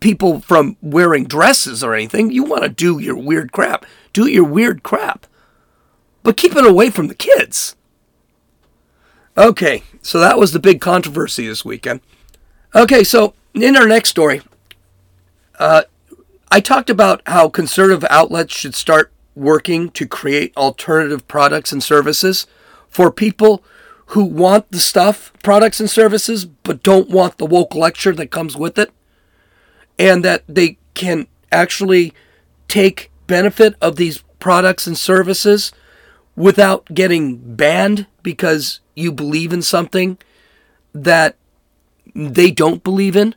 people 0.00 0.40
from 0.40 0.76
wearing 0.82 1.24
dresses 1.24 1.82
or 1.82 1.94
anything. 1.94 2.30
You 2.30 2.44
want 2.44 2.64
to 2.64 2.68
do 2.68 2.98
your 2.98 3.16
weird 3.16 3.52
crap. 3.52 3.86
Do 4.12 4.26
your 4.26 4.44
weird 4.44 4.82
crap. 4.82 5.26
But 6.22 6.36
keep 6.36 6.54
it 6.54 6.66
away 6.66 6.90
from 6.90 7.08
the 7.08 7.14
kids. 7.14 7.74
Okay, 9.34 9.82
so 10.02 10.20
that 10.20 10.36
was 10.36 10.52
the 10.52 10.60
big 10.60 10.82
controversy 10.82 11.48
this 11.48 11.64
weekend. 11.64 12.02
Okay, 12.74 13.02
so 13.02 13.32
in 13.54 13.76
our 13.76 13.88
next 13.88 14.10
story, 14.10 14.42
uh, 15.58 15.84
I 16.54 16.60
talked 16.60 16.88
about 16.88 17.20
how 17.26 17.48
conservative 17.48 18.06
outlets 18.08 18.54
should 18.54 18.76
start 18.76 19.12
working 19.34 19.90
to 19.90 20.06
create 20.06 20.56
alternative 20.56 21.26
products 21.26 21.72
and 21.72 21.82
services 21.82 22.46
for 22.88 23.10
people 23.10 23.64
who 24.06 24.22
want 24.22 24.70
the 24.70 24.78
stuff, 24.78 25.32
products 25.42 25.80
and 25.80 25.90
services, 25.90 26.44
but 26.44 26.84
don't 26.84 27.10
want 27.10 27.38
the 27.38 27.44
woke 27.44 27.74
lecture 27.74 28.12
that 28.12 28.30
comes 28.30 28.56
with 28.56 28.78
it, 28.78 28.92
and 29.98 30.24
that 30.24 30.44
they 30.46 30.78
can 30.94 31.26
actually 31.50 32.14
take 32.68 33.10
benefit 33.26 33.74
of 33.80 33.96
these 33.96 34.22
products 34.38 34.86
and 34.86 34.96
services 34.96 35.72
without 36.36 36.84
getting 36.94 37.56
banned 37.56 38.06
because 38.22 38.78
you 38.94 39.10
believe 39.10 39.52
in 39.52 39.60
something 39.60 40.18
that 40.92 41.34
they 42.14 42.52
don't 42.52 42.84
believe 42.84 43.16
in. 43.16 43.34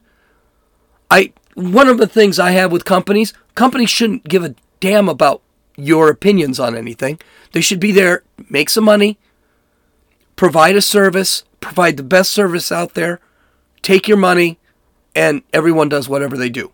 I 1.09 1.33
one 1.57 1.87
of 1.87 1.97
the 1.97 2.05
things 2.05 2.37
I 2.37 2.51
have 2.51 2.71
with 2.71 2.85
companies, 2.85 3.33
companies 3.55 3.89
shouldn't 3.89 4.27
give 4.27 4.43
a 4.43 4.53
damn 4.79 5.09
about 5.09 5.41
your 5.75 6.09
opinions 6.09 6.59
on 6.59 6.75
anything. 6.75 7.19
They 7.51 7.61
should 7.61 7.79
be 7.79 7.91
there, 7.91 8.23
make 8.47 8.69
some 8.69 8.83
money, 8.83 9.17
provide 10.35 10.75
a 10.75 10.81
service, 10.81 11.45
provide 11.59 11.97
the 11.97 12.03
best 12.03 12.31
service 12.31 12.71
out 12.71 12.93
there, 12.93 13.19
take 13.81 14.07
your 14.07 14.17
money, 14.17 14.59
and 15.15 15.41
everyone 15.51 15.89
does 15.89 16.07
whatever 16.07 16.37
they 16.37 16.49
do. 16.49 16.71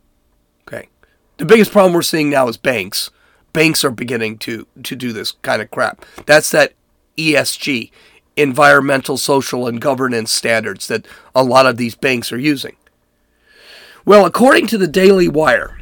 Okay. 0.68 0.90
The 1.38 1.46
biggest 1.46 1.72
problem 1.72 1.94
we're 1.94 2.02
seeing 2.02 2.30
now 2.30 2.50
is 2.50 2.58
banks. 2.58 3.10
Banks 3.54 3.86
are 3.86 3.92
beginning 3.92 4.38
to 4.40 4.68
to 4.84 4.96
do 4.98 5.14
this 5.14 5.32
kind 5.32 5.62
of 5.62 5.72
crap. 5.72 6.04
That's 6.26 6.52
that 6.52 6.74
ESG, 7.18 7.90
environmental, 8.36 9.16
social, 9.16 9.66
and 9.66 9.80
governance 9.80 10.32
standards 10.32 10.88
that 10.88 11.08
a 11.34 11.44
lot 11.44 11.68
of 11.68 11.78
these 11.78 11.96
banks 11.96 12.34
are 12.34 12.40
using. 12.40 12.76
Well, 14.06 14.26
according 14.26 14.68
to 14.68 14.78
the 14.78 14.88
Daily 14.88 15.30
Wire, 15.30 15.78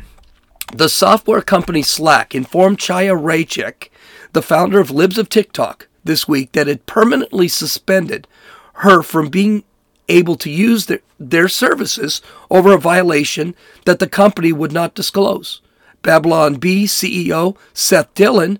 the 0.72 0.90
software 0.90 1.42
company 1.42 1.82
Slack 1.82 2.36
informed 2.36 2.78
Chaya 2.78 3.20
Raichik, 3.20 3.90
the 4.34 4.44
founder 4.44 4.80
of 4.80 4.92
Libs 4.92 5.18
of 5.18 5.28
TikTok, 5.28 5.88
this 6.04 6.28
week 6.28 6.52
that 6.52 6.68
it 6.68 6.86
permanently 6.86 7.48
suspended 7.48 8.28
her 8.74 9.02
from 9.02 9.30
being 9.30 9.64
able 10.08 10.36
to 10.36 10.52
use 10.52 10.86
their, 10.86 11.00
their 11.20 11.48
services 11.48 12.22
over 12.52 12.74
a 12.74 12.80
violation 12.80 13.56
that 13.86 13.98
the 13.98 14.08
company 14.08 14.54
would 14.54 14.72
not 14.72 14.94
disclose. 14.94 15.60
Babylon 16.04 16.58
Bee 16.58 16.86
CEO 16.86 17.58
Seth 17.74 18.14
Dillon 18.14 18.60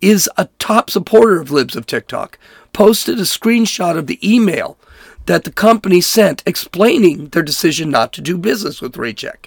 is 0.00 0.30
a 0.36 0.48
top 0.60 0.88
supporter 0.88 1.40
of 1.40 1.50
Libs 1.50 1.74
of 1.74 1.84
TikTok, 1.84 2.38
posted 2.72 3.18
a 3.18 3.22
screenshot 3.22 3.98
of 3.98 4.06
the 4.06 4.20
email 4.22 4.78
that 5.26 5.44
the 5.44 5.52
company 5.52 6.00
sent 6.00 6.42
explaining 6.46 7.28
their 7.28 7.42
decision 7.42 7.90
not 7.90 8.12
to 8.14 8.20
do 8.20 8.36
business 8.36 8.80
with 8.80 8.94
Raichik. 8.94 9.46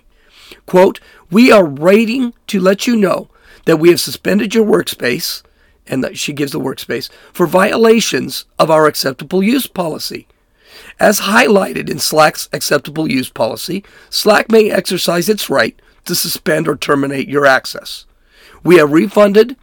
Quote, 0.65 0.99
We 1.29 1.51
are 1.51 1.65
writing 1.65 2.33
to 2.47 2.59
let 2.59 2.87
you 2.87 2.95
know 2.95 3.29
that 3.65 3.77
we 3.77 3.89
have 3.89 3.99
suspended 3.99 4.53
your 4.53 4.65
workspace, 4.65 5.41
and 5.87 6.03
that 6.03 6.17
she 6.17 6.33
gives 6.33 6.51
the 6.51 6.59
workspace, 6.59 7.09
for 7.31 7.45
violations 7.45 8.45
of 8.59 8.69
our 8.69 8.87
acceptable 8.87 9.43
use 9.43 9.67
policy. 9.67 10.27
As 10.99 11.21
highlighted 11.21 11.89
in 11.89 11.99
Slack's 11.99 12.49
acceptable 12.53 13.09
use 13.11 13.29
policy, 13.29 13.83
Slack 14.09 14.51
may 14.51 14.69
exercise 14.69 15.29
its 15.29 15.49
right 15.49 15.79
to 16.05 16.15
suspend 16.15 16.67
or 16.67 16.75
terminate 16.75 17.29
your 17.29 17.45
access. 17.45 18.05
We 18.63 18.77
have 18.77 18.91
refunded 18.91 19.55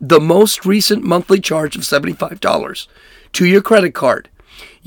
the 0.00 0.20
most 0.20 0.64
recent 0.64 1.02
monthly 1.02 1.40
charge 1.40 1.76
of 1.76 1.82
$75 1.82 2.86
to 3.32 3.46
your 3.46 3.62
credit 3.62 3.94
card. 3.94 4.28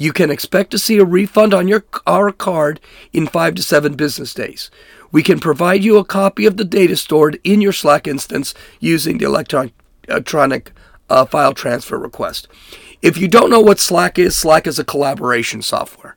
You 0.02 0.14
can 0.14 0.32
expect 0.32 0.72
to 0.72 0.80
see 0.80 0.98
a 0.98 1.06
refund 1.06 1.54
on 1.54 1.68
your 1.68 1.86
our 2.08 2.32
card 2.32 2.80
in 3.14 3.28
5 3.28 3.54
to 3.54 3.62
7 3.62 3.94
business 3.94 4.34
days. 4.34 4.72
We 5.12 5.22
can 5.22 5.40
provide 5.40 5.84
you 5.84 6.00
a 6.00 6.04
copy 6.04 6.48
of 6.48 6.58
the 6.58 6.66
data 6.66 6.96
stored 6.96 7.40
in 7.44 7.62
your 7.62 7.72
Slack 7.72 8.08
instance 8.08 8.56
using 8.80 9.20
the 9.20 9.26
electron, 9.26 9.72
electronic 10.08 10.72
uh, 11.08 11.26
file 11.26 11.54
transfer 11.54 12.00
request. 12.00 12.48
If 13.04 13.20
you 13.20 13.28
don't 13.28 13.52
know 13.52 13.60
what 13.60 13.80
Slack 13.80 14.18
is, 14.18 14.36
Slack 14.36 14.66
is 14.66 14.80
a 14.80 14.84
collaboration 14.84 15.62
software. 15.62 16.16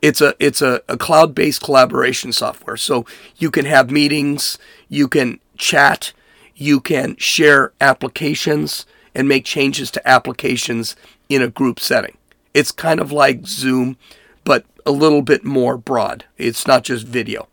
It's 0.00 0.20
a 0.20 0.36
it's 0.38 0.62
a, 0.62 0.80
a 0.88 0.96
cloud-based 0.96 1.64
collaboration 1.64 2.32
software. 2.32 2.76
So 2.76 3.06
you 3.38 3.50
can 3.50 3.64
have 3.64 3.90
meetings, 3.90 4.56
you 4.88 5.08
can 5.08 5.40
chat, 5.56 6.12
you 6.54 6.80
can 6.80 7.16
share 7.16 7.72
applications 7.80 8.86
and 9.16 9.26
make 9.26 9.44
changes 9.44 9.90
to 9.90 10.08
applications 10.08 10.94
in 11.28 11.42
a 11.42 11.48
group 11.48 11.80
setting. 11.80 12.16
It's 12.54 12.72
kind 12.72 13.00
of 13.00 13.12
like 13.12 13.46
Zoom, 13.46 13.96
but 14.44 14.64
a 14.84 14.90
little 14.90 15.22
bit 15.22 15.44
more 15.44 15.76
broad. 15.76 16.24
It's 16.38 16.66
not 16.66 16.84
just 16.84 17.06
video. 17.06 17.48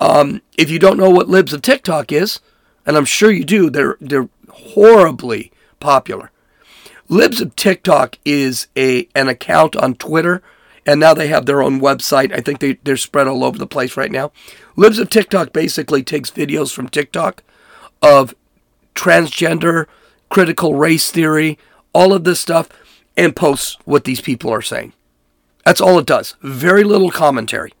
Um, 0.00 0.42
if 0.56 0.70
you 0.70 0.78
don't 0.78 0.98
know 0.98 1.10
what 1.10 1.28
Libs 1.28 1.52
of 1.52 1.62
TikTok 1.62 2.12
is, 2.12 2.40
and 2.86 2.96
I'm 2.96 3.04
sure 3.04 3.30
you 3.30 3.44
do, 3.44 3.70
they're 3.70 3.96
they're 4.00 4.28
horribly 4.50 5.52
popular. 5.80 6.30
Libs 7.08 7.40
of 7.40 7.56
TikTok 7.56 8.18
is 8.24 8.68
a 8.76 9.08
an 9.14 9.28
account 9.28 9.76
on 9.76 9.94
Twitter, 9.94 10.42
and 10.86 11.00
now 11.00 11.14
they 11.14 11.28
have 11.28 11.46
their 11.46 11.62
own 11.62 11.80
website. 11.80 12.32
I 12.32 12.40
think 12.40 12.60
they, 12.60 12.74
they're 12.84 12.96
spread 12.96 13.26
all 13.26 13.44
over 13.44 13.58
the 13.58 13.66
place 13.66 13.96
right 13.96 14.10
now. 14.10 14.32
Libs 14.76 14.98
of 14.98 15.10
TikTok 15.10 15.52
basically 15.52 16.02
takes 16.02 16.30
videos 16.30 16.72
from 16.72 16.88
TikTok 16.88 17.42
of 18.00 18.34
transgender, 18.94 19.86
critical 20.28 20.74
race 20.74 21.10
theory, 21.10 21.58
all 21.92 22.12
of 22.12 22.24
this 22.24 22.40
stuff, 22.40 22.68
and 23.18 23.34
posts 23.34 23.76
what 23.84 24.04
these 24.04 24.20
people 24.20 24.50
are 24.50 24.62
saying. 24.62 24.92
That's 25.64 25.80
all 25.80 25.98
it 25.98 26.06
does. 26.06 26.36
Very 26.40 26.84
little 26.84 27.10
commentary. 27.10 27.74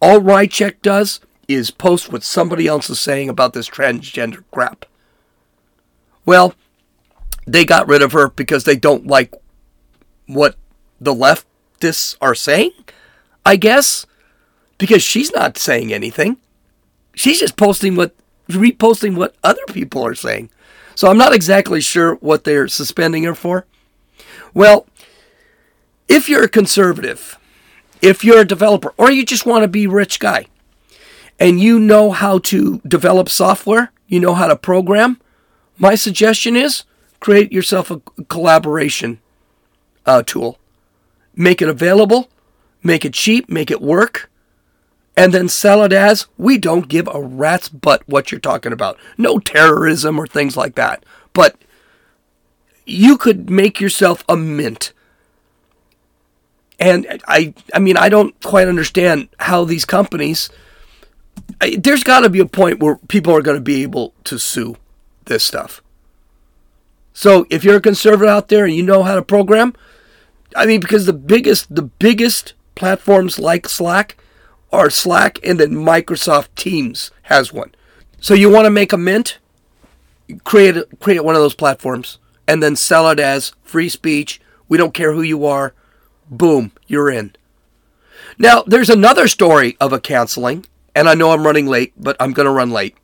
All 0.00 0.20
Raichik 0.20 0.82
does 0.82 1.20
is 1.48 1.70
post 1.70 2.12
what 2.12 2.22
somebody 2.22 2.66
else 2.66 2.90
is 2.90 3.00
saying 3.00 3.30
about 3.30 3.54
this 3.54 3.68
transgender 3.68 4.44
crap. 4.52 4.84
Well, 6.26 6.54
they 7.46 7.64
got 7.64 7.88
rid 7.88 8.02
of 8.02 8.12
her 8.12 8.28
because 8.28 8.64
they 8.64 8.76
don't 8.76 9.06
like 9.06 9.34
what 10.26 10.56
the 11.00 11.14
leftists 11.14 12.16
are 12.20 12.34
saying, 12.34 12.72
I 13.44 13.56
guess, 13.56 14.06
because 14.78 15.02
she's 15.02 15.32
not 15.32 15.58
saying 15.58 15.92
anything. 15.92 16.36
She's 17.14 17.40
just 17.40 17.56
posting 17.56 17.96
what 17.96 18.14
reposting 18.48 19.16
what 19.16 19.34
other 19.42 19.64
people 19.68 20.06
are 20.06 20.14
saying. 20.14 20.50
So 20.94 21.08
I'm 21.08 21.18
not 21.18 21.34
exactly 21.34 21.80
sure 21.80 22.16
what 22.16 22.44
they're 22.44 22.68
suspending 22.68 23.24
her 23.24 23.34
for. 23.34 23.66
Well, 24.54 24.86
if 26.08 26.28
you're 26.28 26.44
a 26.44 26.48
conservative, 26.48 27.38
if 28.00 28.24
you're 28.24 28.40
a 28.40 28.46
developer, 28.46 28.94
or 28.96 29.10
you 29.10 29.24
just 29.26 29.44
want 29.44 29.62
to 29.62 29.68
be 29.68 29.86
rich 29.86 30.20
guy, 30.20 30.46
and 31.38 31.60
you 31.60 31.80
know 31.80 32.12
how 32.12 32.38
to 32.38 32.80
develop 32.86 33.28
software, 33.28 33.92
you 34.06 34.20
know 34.20 34.34
how 34.34 34.46
to 34.46 34.56
program, 34.56 35.20
my 35.76 35.96
suggestion 35.96 36.54
is 36.56 36.84
create 37.18 37.52
yourself 37.52 37.90
a 37.90 38.00
collaboration 38.28 39.18
uh, 40.06 40.22
tool. 40.24 40.58
Make 41.34 41.60
it 41.60 41.68
available, 41.68 42.30
make 42.82 43.04
it 43.04 43.14
cheap, 43.14 43.48
make 43.48 43.70
it 43.70 43.80
work, 43.80 44.30
and 45.16 45.32
then 45.32 45.48
sell 45.48 45.82
it 45.82 45.92
as 45.92 46.26
we 46.38 46.58
don't 46.58 46.86
give 46.88 47.08
a 47.08 47.20
rat's 47.20 47.68
butt 47.68 48.02
what 48.06 48.30
you're 48.30 48.40
talking 48.40 48.72
about. 48.72 48.98
No 49.16 49.38
terrorism 49.38 50.18
or 50.18 50.26
things 50.26 50.56
like 50.56 50.74
that. 50.76 51.04
But 51.32 51.56
you 52.86 53.16
could 53.16 53.50
make 53.50 53.80
yourself 53.80 54.24
a 54.28 54.36
mint. 54.36 54.92
And 56.78 57.22
I 57.26 57.54
I 57.72 57.78
mean 57.78 57.96
I 57.96 58.08
don't 58.08 58.38
quite 58.42 58.68
understand 58.68 59.28
how 59.38 59.64
these 59.64 59.84
companies 59.84 60.50
I, 61.60 61.76
there's 61.76 62.04
got 62.04 62.20
to 62.20 62.30
be 62.30 62.40
a 62.40 62.46
point 62.46 62.80
where 62.80 62.96
people 63.08 63.34
are 63.34 63.42
going 63.42 63.56
to 63.56 63.62
be 63.62 63.82
able 63.82 64.12
to 64.24 64.38
sue 64.38 64.76
this 65.24 65.44
stuff. 65.44 65.82
So 67.12 67.46
if 67.48 67.64
you're 67.64 67.76
a 67.76 67.80
conservative 67.80 68.28
out 68.28 68.48
there 68.48 68.64
and 68.64 68.74
you 68.74 68.82
know 68.82 69.02
how 69.02 69.14
to 69.14 69.22
program, 69.22 69.74
I 70.56 70.66
mean, 70.66 70.80
because 70.80 71.06
the 71.06 71.12
biggest, 71.12 71.74
the 71.74 71.82
biggest 71.82 72.54
platforms 72.74 73.38
like 73.38 73.68
Slack 73.68 74.16
are 74.72 74.90
Slack 74.90 75.38
and 75.44 75.58
then 75.60 75.70
Microsoft 75.70 76.48
Teams 76.56 77.12
has 77.22 77.52
one. 77.52 77.72
So 78.20 78.34
you 78.34 78.50
want 78.50 78.64
to 78.66 78.70
make 78.70 78.92
a 78.92 78.98
mint? 78.98 79.38
Create 80.42 80.76
create 81.00 81.22
one 81.22 81.34
of 81.34 81.42
those 81.42 81.54
platforms 81.54 82.18
and 82.46 82.62
then 82.62 82.76
sell 82.76 83.08
it 83.10 83.20
as 83.20 83.52
free 83.62 83.88
speech. 83.88 84.40
We 84.68 84.78
don't 84.78 84.94
care 84.94 85.12
who 85.12 85.22
you 85.22 85.44
are. 85.46 85.74
Boom, 86.30 86.72
you're 86.86 87.10
in. 87.10 87.34
Now, 88.38 88.62
there's 88.62 88.90
another 88.90 89.28
story 89.28 89.76
of 89.80 89.92
a 89.92 90.00
canceling, 90.00 90.66
and 90.94 91.08
I 91.08 91.14
know 91.14 91.30
I'm 91.30 91.46
running 91.46 91.66
late, 91.66 91.92
but 91.96 92.16
I'm 92.18 92.32
going 92.32 92.46
to 92.46 92.52
run 92.52 92.70
late. 92.70 92.96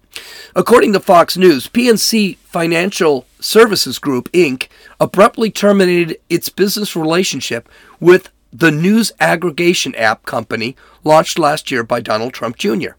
According 0.56 0.92
to 0.94 1.00
Fox 1.00 1.36
News, 1.36 1.68
PNC 1.68 2.36
Financial 2.38 3.26
Services 3.38 3.98
Group, 3.98 4.30
Inc., 4.32 4.66
abruptly 4.98 5.50
terminated 5.50 6.18
its 6.28 6.48
business 6.48 6.96
relationship 6.96 7.68
with 8.00 8.30
the 8.52 8.72
news 8.72 9.12
aggregation 9.20 9.94
app 9.94 10.26
company 10.26 10.76
launched 11.04 11.38
last 11.38 11.70
year 11.70 11.84
by 11.84 12.00
Donald 12.00 12.32
Trump 12.32 12.56
Jr. 12.56 12.92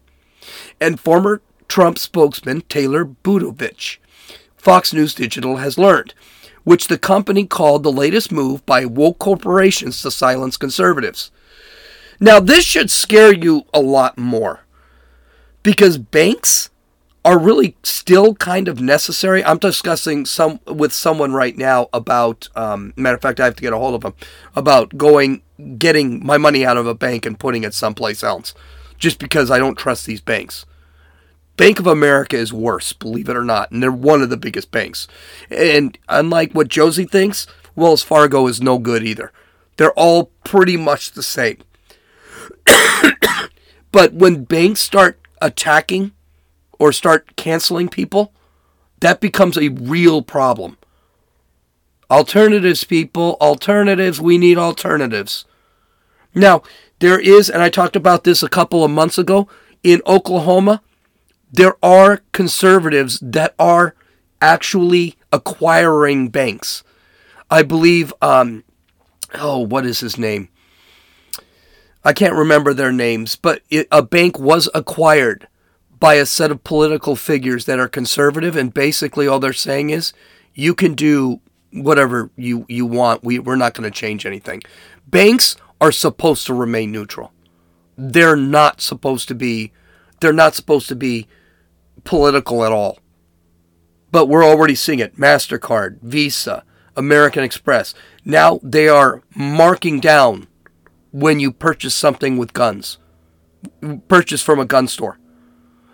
and 0.80 0.98
former 0.98 1.42
Trump 1.68 1.98
spokesman 1.98 2.62
Taylor 2.62 3.04
Budovich. 3.04 3.98
Fox 4.62 4.92
News 4.92 5.12
Digital 5.12 5.56
has 5.56 5.76
learned, 5.76 6.14
which 6.62 6.86
the 6.86 6.96
company 6.96 7.44
called 7.44 7.82
the 7.82 7.90
latest 7.90 8.30
move 8.30 8.64
by 8.64 8.84
woke 8.84 9.18
corporations 9.18 10.00
to 10.02 10.10
silence 10.12 10.56
conservatives. 10.56 11.32
Now, 12.20 12.38
this 12.38 12.64
should 12.64 12.88
scare 12.88 13.34
you 13.34 13.64
a 13.74 13.80
lot 13.80 14.16
more 14.16 14.60
because 15.64 15.98
banks 15.98 16.70
are 17.24 17.40
really 17.40 17.76
still 17.82 18.36
kind 18.36 18.68
of 18.68 18.80
necessary. 18.80 19.44
I'm 19.44 19.58
discussing 19.58 20.26
some 20.26 20.60
with 20.66 20.92
someone 20.92 21.32
right 21.32 21.58
now 21.58 21.88
about. 21.92 22.48
Um, 22.54 22.94
matter 22.96 23.16
of 23.16 23.22
fact, 23.22 23.40
I 23.40 23.46
have 23.46 23.56
to 23.56 23.62
get 23.62 23.72
a 23.72 23.78
hold 23.78 23.96
of 23.96 24.04
him 24.04 24.14
about 24.54 24.96
going, 24.96 25.42
getting 25.76 26.24
my 26.24 26.38
money 26.38 26.64
out 26.64 26.76
of 26.76 26.86
a 26.86 26.94
bank 26.94 27.26
and 27.26 27.36
putting 27.36 27.64
it 27.64 27.74
someplace 27.74 28.22
else, 28.22 28.54
just 28.96 29.18
because 29.18 29.50
I 29.50 29.58
don't 29.58 29.76
trust 29.76 30.06
these 30.06 30.20
banks. 30.20 30.66
Bank 31.56 31.78
of 31.78 31.86
America 31.86 32.36
is 32.36 32.52
worse, 32.52 32.92
believe 32.92 33.28
it 33.28 33.36
or 33.36 33.44
not, 33.44 33.70
and 33.70 33.82
they're 33.82 33.92
one 33.92 34.22
of 34.22 34.30
the 34.30 34.36
biggest 34.36 34.70
banks. 34.70 35.06
And 35.50 35.98
unlike 36.08 36.52
what 36.52 36.68
Josie 36.68 37.04
thinks, 37.04 37.46
Wells 37.74 38.02
Fargo 38.02 38.46
is 38.46 38.60
no 38.60 38.78
good 38.78 39.04
either. 39.04 39.32
They're 39.76 39.92
all 39.92 40.30
pretty 40.44 40.76
much 40.76 41.12
the 41.12 41.22
same. 41.22 41.58
but 43.92 44.12
when 44.14 44.44
banks 44.44 44.80
start 44.80 45.20
attacking 45.40 46.12
or 46.78 46.92
start 46.92 47.36
canceling 47.36 47.88
people, 47.88 48.32
that 49.00 49.20
becomes 49.20 49.58
a 49.58 49.68
real 49.68 50.22
problem. 50.22 50.78
Alternatives, 52.10 52.84
people, 52.84 53.36
alternatives, 53.40 54.20
we 54.20 54.38
need 54.38 54.58
alternatives. 54.58 55.44
Now, 56.34 56.62
there 56.98 57.18
is, 57.18 57.50
and 57.50 57.62
I 57.62 57.68
talked 57.68 57.96
about 57.96 58.24
this 58.24 58.42
a 58.42 58.48
couple 58.48 58.84
of 58.84 58.90
months 58.90 59.18
ago, 59.18 59.48
in 59.82 60.00
Oklahoma, 60.06 60.82
there 61.52 61.76
are 61.82 62.22
conservatives 62.32 63.18
that 63.20 63.54
are 63.58 63.94
actually 64.40 65.16
acquiring 65.32 66.28
banks. 66.28 66.82
I 67.50 67.62
believe, 67.62 68.12
um, 68.22 68.64
oh, 69.34 69.58
what 69.58 69.84
is 69.84 70.00
his 70.00 70.16
name? 70.16 70.48
I 72.04 72.12
can't 72.12 72.34
remember 72.34 72.74
their 72.74 72.90
names, 72.90 73.36
but 73.36 73.62
it, 73.70 73.86
a 73.92 74.02
bank 74.02 74.38
was 74.38 74.68
acquired 74.74 75.46
by 76.00 76.14
a 76.14 76.26
set 76.26 76.50
of 76.50 76.64
political 76.64 77.14
figures 77.14 77.66
that 77.66 77.78
are 77.78 77.88
conservative, 77.88 78.56
and 78.56 78.74
basically 78.74 79.28
all 79.28 79.38
they're 79.38 79.52
saying 79.52 79.90
is 79.90 80.12
you 80.54 80.74
can 80.74 80.94
do 80.94 81.40
whatever 81.72 82.30
you, 82.36 82.66
you 82.68 82.86
want. 82.86 83.22
We, 83.22 83.38
we're 83.38 83.56
not 83.56 83.74
going 83.74 83.88
to 83.88 83.96
change 83.96 84.26
anything. 84.26 84.62
Banks 85.06 85.54
are 85.80 85.92
supposed 85.92 86.46
to 86.46 86.54
remain 86.54 86.90
neutral. 86.90 87.32
They're 87.96 88.36
not 88.36 88.80
supposed 88.80 89.28
to 89.28 89.34
be 89.34 89.72
they're 90.20 90.32
not 90.32 90.54
supposed 90.54 90.88
to 90.88 90.94
be 90.94 91.26
political 92.04 92.64
at 92.64 92.72
all. 92.72 92.98
But 94.10 94.26
we're 94.26 94.44
already 94.44 94.74
seeing 94.74 94.98
it. 94.98 95.16
MasterCard, 95.16 96.00
Visa, 96.02 96.64
American 96.96 97.44
Express. 97.44 97.94
Now 98.24 98.60
they 98.62 98.88
are 98.88 99.22
marking 99.34 100.00
down 100.00 100.48
when 101.10 101.40
you 101.40 101.52
purchase 101.52 101.94
something 101.94 102.36
with 102.36 102.52
guns. 102.52 102.98
Purchase 104.08 104.42
from 104.42 104.58
a 104.58 104.64
gun 104.64 104.88
store. 104.88 105.18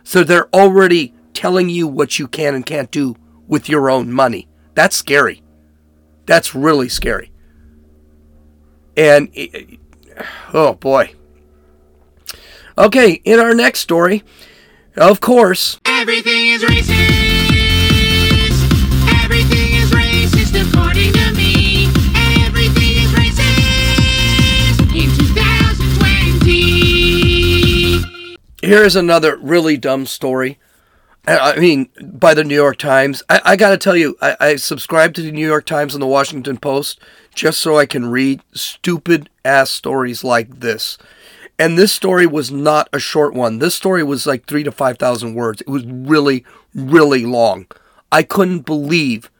So 0.02 0.24
they're 0.24 0.48
already 0.54 1.14
telling 1.34 1.68
you 1.68 1.86
what 1.86 2.18
you 2.18 2.26
can 2.26 2.54
and 2.54 2.64
can't 2.64 2.90
do 2.90 3.14
with 3.46 3.68
your 3.68 3.90
own 3.90 4.12
money. 4.12 4.48
That's 4.74 4.96
scary. 4.96 5.42
That's 6.26 6.54
really 6.54 6.88
scary. 6.88 7.30
And 8.96 9.30
oh 10.54 10.74
boy. 10.74 11.14
Okay, 12.76 13.20
in 13.24 13.40
our 13.40 13.54
next 13.54 13.80
story, 13.80 14.22
of 14.98 15.20
course, 15.20 15.78
everything 15.84 16.46
is 16.48 16.62
racist. 16.62 16.94
Everything 19.24 19.74
is 19.74 19.90
racist 19.90 20.54
according 20.60 21.12
to 21.12 21.32
me. 21.34 21.86
Everything 22.44 22.96
is 22.96 23.12
racist 23.12 24.80
in 24.94 25.10
2020. 25.16 28.04
Here's 28.62 28.96
another 28.96 29.36
really 29.36 29.76
dumb 29.76 30.06
story. 30.06 30.58
I 31.26 31.58
mean, 31.58 31.90
by 32.00 32.32
the 32.32 32.44
New 32.44 32.54
York 32.54 32.78
Times. 32.78 33.22
I, 33.28 33.40
I 33.44 33.56
got 33.56 33.70
to 33.70 33.76
tell 33.76 33.96
you, 33.96 34.16
I, 34.22 34.36
I 34.40 34.56
subscribe 34.56 35.12
to 35.14 35.22
the 35.22 35.30
New 35.30 35.46
York 35.46 35.66
Times 35.66 35.94
and 35.94 36.00
the 36.02 36.06
Washington 36.06 36.56
Post 36.56 37.00
just 37.34 37.60
so 37.60 37.76
I 37.76 37.84
can 37.84 38.10
read 38.10 38.40
stupid 38.54 39.28
ass 39.44 39.68
stories 39.70 40.24
like 40.24 40.60
this. 40.60 40.96
And 41.58 41.76
this 41.76 41.92
story 41.92 42.26
was 42.26 42.50
not 42.52 42.88
a 42.92 43.00
short 43.00 43.34
one. 43.34 43.58
This 43.58 43.74
story 43.74 44.04
was 44.04 44.26
like 44.26 44.46
three 44.46 44.62
to 44.62 44.70
5,000 44.70 45.34
words. 45.34 45.60
It 45.60 45.68
was 45.68 45.84
really, 45.86 46.44
really 46.74 47.26
long. 47.26 47.66
I 48.12 48.22
couldn't 48.22 48.60
believe 48.60 49.30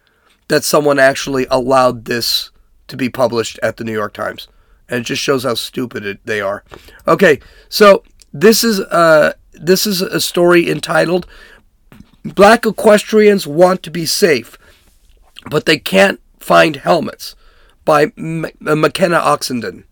that 0.48 0.64
someone 0.64 0.98
actually 0.98 1.46
allowed 1.50 2.07
this 2.07 2.50
to 2.88 2.96
be 2.96 3.09
published 3.09 3.59
at 3.62 3.76
the 3.76 3.85
New 3.85 3.92
York 3.92 4.14
Times. 4.14 4.48
And 4.88 5.00
it 5.00 5.04
just 5.04 5.22
shows 5.22 5.44
how 5.44 5.54
stupid 5.54 6.04
it, 6.04 6.20
they 6.24 6.40
are. 6.40 6.64
Okay, 7.07 7.38
so 7.68 8.02
this 8.33 8.64
is 8.64 8.81
uh, 8.81 9.35
this 9.52 9.87
is 9.87 10.00
a 10.02 10.20
story 10.20 10.70
entitled 10.70 11.26
Black 12.24 12.66
Equestrians 12.66 13.46
Want 13.46 13.83
to 13.83 13.90
Be 13.90 14.07
Safe, 14.07 14.59
but 15.50 15.66
They 15.66 15.78
Can't 15.78 16.20
Find 16.40 16.76
Helmets 16.76 17.37
by 17.85 18.12
M- 18.16 18.46
McKenna 18.61 19.18
Oxenden. 19.18 19.85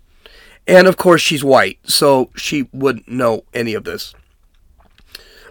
And 0.67 0.87
of 0.87 0.97
course, 0.97 1.21
she's 1.21 1.45
white, 1.45 1.79
so 1.85 2.31
she 2.37 2.69
wouldn't 2.73 3.09
know 3.09 3.45
any 3.55 3.75
of 3.75 3.85
this. 3.85 4.15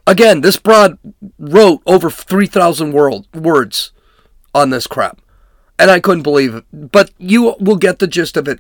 Again, 0.08 0.42
this 0.42 0.58
broad 0.58 1.00
wrote 1.40 1.82
over 1.86 2.10
3,000 2.10 2.92
words 2.92 3.92
on 4.54 4.70
this 4.70 4.88
crap. 4.88 5.22
And 5.80 5.90
I 5.90 6.00
couldn't 6.00 6.24
believe 6.24 6.56
it. 6.56 6.66
But 6.72 7.12
you 7.18 7.56
will 7.60 7.76
get 7.76 8.00
the 8.00 8.08
gist 8.08 8.38
of 8.38 8.48
it 8.48 8.60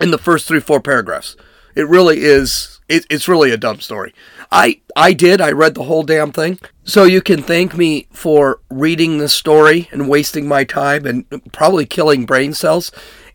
in 0.00 0.10
the 0.10 0.18
first 0.18 0.46
three, 0.46 0.60
four 0.60 0.80
paragraphs. 0.80 1.36
It 1.74 1.88
really 1.88 2.20
is, 2.20 2.80
it, 2.88 3.06
it's 3.10 3.28
really 3.28 3.50
a 3.50 3.56
dumb 3.56 3.80
story. 3.80 4.14
I, 4.50 4.80
I 4.94 5.14
did, 5.14 5.40
I 5.40 5.50
read 5.50 5.74
the 5.74 5.84
whole 5.84 6.02
damn 6.02 6.32
thing. 6.32 6.58
So 6.84 7.04
you 7.04 7.22
can 7.22 7.42
thank 7.42 7.76
me 7.76 8.06
for 8.12 8.60
reading 8.70 9.18
this 9.18 9.34
story 9.34 9.88
and 9.90 10.08
wasting 10.08 10.46
my 10.46 10.64
time 10.64 11.06
and 11.06 11.52
probably 11.52 11.86
killing 11.86 12.26
brain 12.26 12.52
cells 12.52 12.92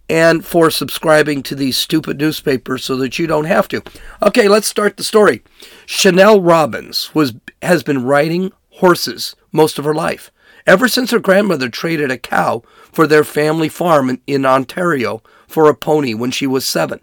and 0.09 0.45
for 0.45 0.69
subscribing 0.69 1.43
to 1.43 1.55
these 1.55 1.77
stupid 1.77 2.19
newspapers 2.19 2.83
so 2.83 2.95
that 2.97 3.19
you 3.19 3.27
don't 3.27 3.45
have 3.45 3.67
to. 3.67 3.81
Okay, 4.21 4.47
let's 4.47 4.67
start 4.67 4.97
the 4.97 5.03
story. 5.03 5.43
Chanel 5.85 6.41
Robbins 6.41 7.13
was 7.13 7.33
has 7.61 7.83
been 7.83 8.03
riding 8.03 8.51
horses 8.71 9.35
most 9.51 9.79
of 9.79 9.85
her 9.85 9.93
life. 9.93 10.31
Ever 10.65 10.87
since 10.87 11.11
her 11.11 11.19
grandmother 11.19 11.69
traded 11.69 12.11
a 12.11 12.17
cow 12.17 12.61
for 12.91 13.07
their 13.07 13.23
family 13.23 13.69
farm 13.69 14.19
in, 14.27 14.45
Ontario 14.45 15.21
for 15.47 15.69
a 15.69 15.75
pony 15.75 16.13
when 16.13 16.31
she 16.31 16.45
was 16.45 16.65
seven. 16.65 16.99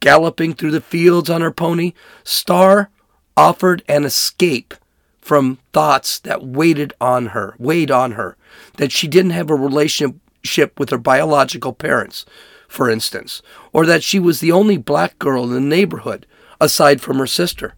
Galloping 0.00 0.54
through 0.54 0.70
the 0.70 0.80
fields 0.80 1.28
on 1.28 1.40
her 1.40 1.50
pony, 1.50 1.92
Star 2.24 2.90
offered 3.36 3.82
an 3.88 4.04
escape 4.04 4.74
from 5.20 5.58
thoughts 5.72 6.18
that 6.20 6.44
weighed 6.44 6.92
on 7.00 7.26
her, 7.26 7.54
weighed 7.58 7.90
on 7.90 8.12
her, 8.12 8.36
that 8.76 8.92
she 8.92 9.08
didn't 9.08 9.30
have 9.30 9.50
a 9.50 9.54
relationship 9.54 10.16
relationship 10.42 10.78
with 10.78 10.90
her 10.90 10.98
biological 10.98 11.72
parents, 11.72 12.26
for 12.68 12.90
instance, 12.90 13.42
or 13.72 13.86
that 13.86 14.02
she 14.02 14.18
was 14.18 14.40
the 14.40 14.52
only 14.52 14.76
black 14.76 15.18
girl 15.18 15.44
in 15.44 15.52
the 15.52 15.60
neighborhood 15.60 16.26
aside 16.60 17.00
from 17.00 17.18
her 17.18 17.26
sister. 17.26 17.74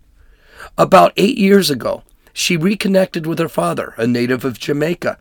About 0.79 1.13
eight 1.17 1.39
years 1.39 1.71
ago, 1.71 2.03
she 2.33 2.57
reconnected 2.57 3.27
with 3.27 3.39
her 3.39 3.49
father, 3.49 3.95
a 3.97 4.07
native 4.07 4.45
of 4.45 4.59
Jamaica. 4.59 5.19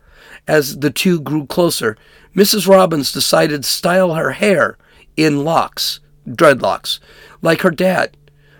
As 0.48 0.78
the 0.78 0.90
two 0.90 1.20
grew 1.20 1.46
closer, 1.46 1.96
Mrs. 2.34 2.66
Robbins 2.66 3.12
decided 3.12 3.62
to 3.62 3.68
style 3.68 4.14
her 4.14 4.32
hair 4.32 4.76
in 5.16 5.44
locks, 5.44 6.00
dreadlocks, 6.26 6.98
like 7.42 7.60
her 7.60 7.70
dad. 7.70 8.16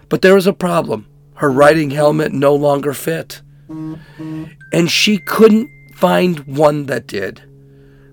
But 0.08 0.22
there 0.22 0.34
was 0.34 0.46
a 0.46 0.52
problem. 0.52 1.06
Her 1.36 1.50
riding 1.50 1.90
helmet 1.90 2.32
no 2.32 2.54
longer 2.54 2.92
fit. 2.94 3.42
And 4.72 4.90
she 4.90 5.18
couldn't 5.18 5.68
find 5.96 6.40
one 6.40 6.86
that 6.86 7.06
did 7.06 7.42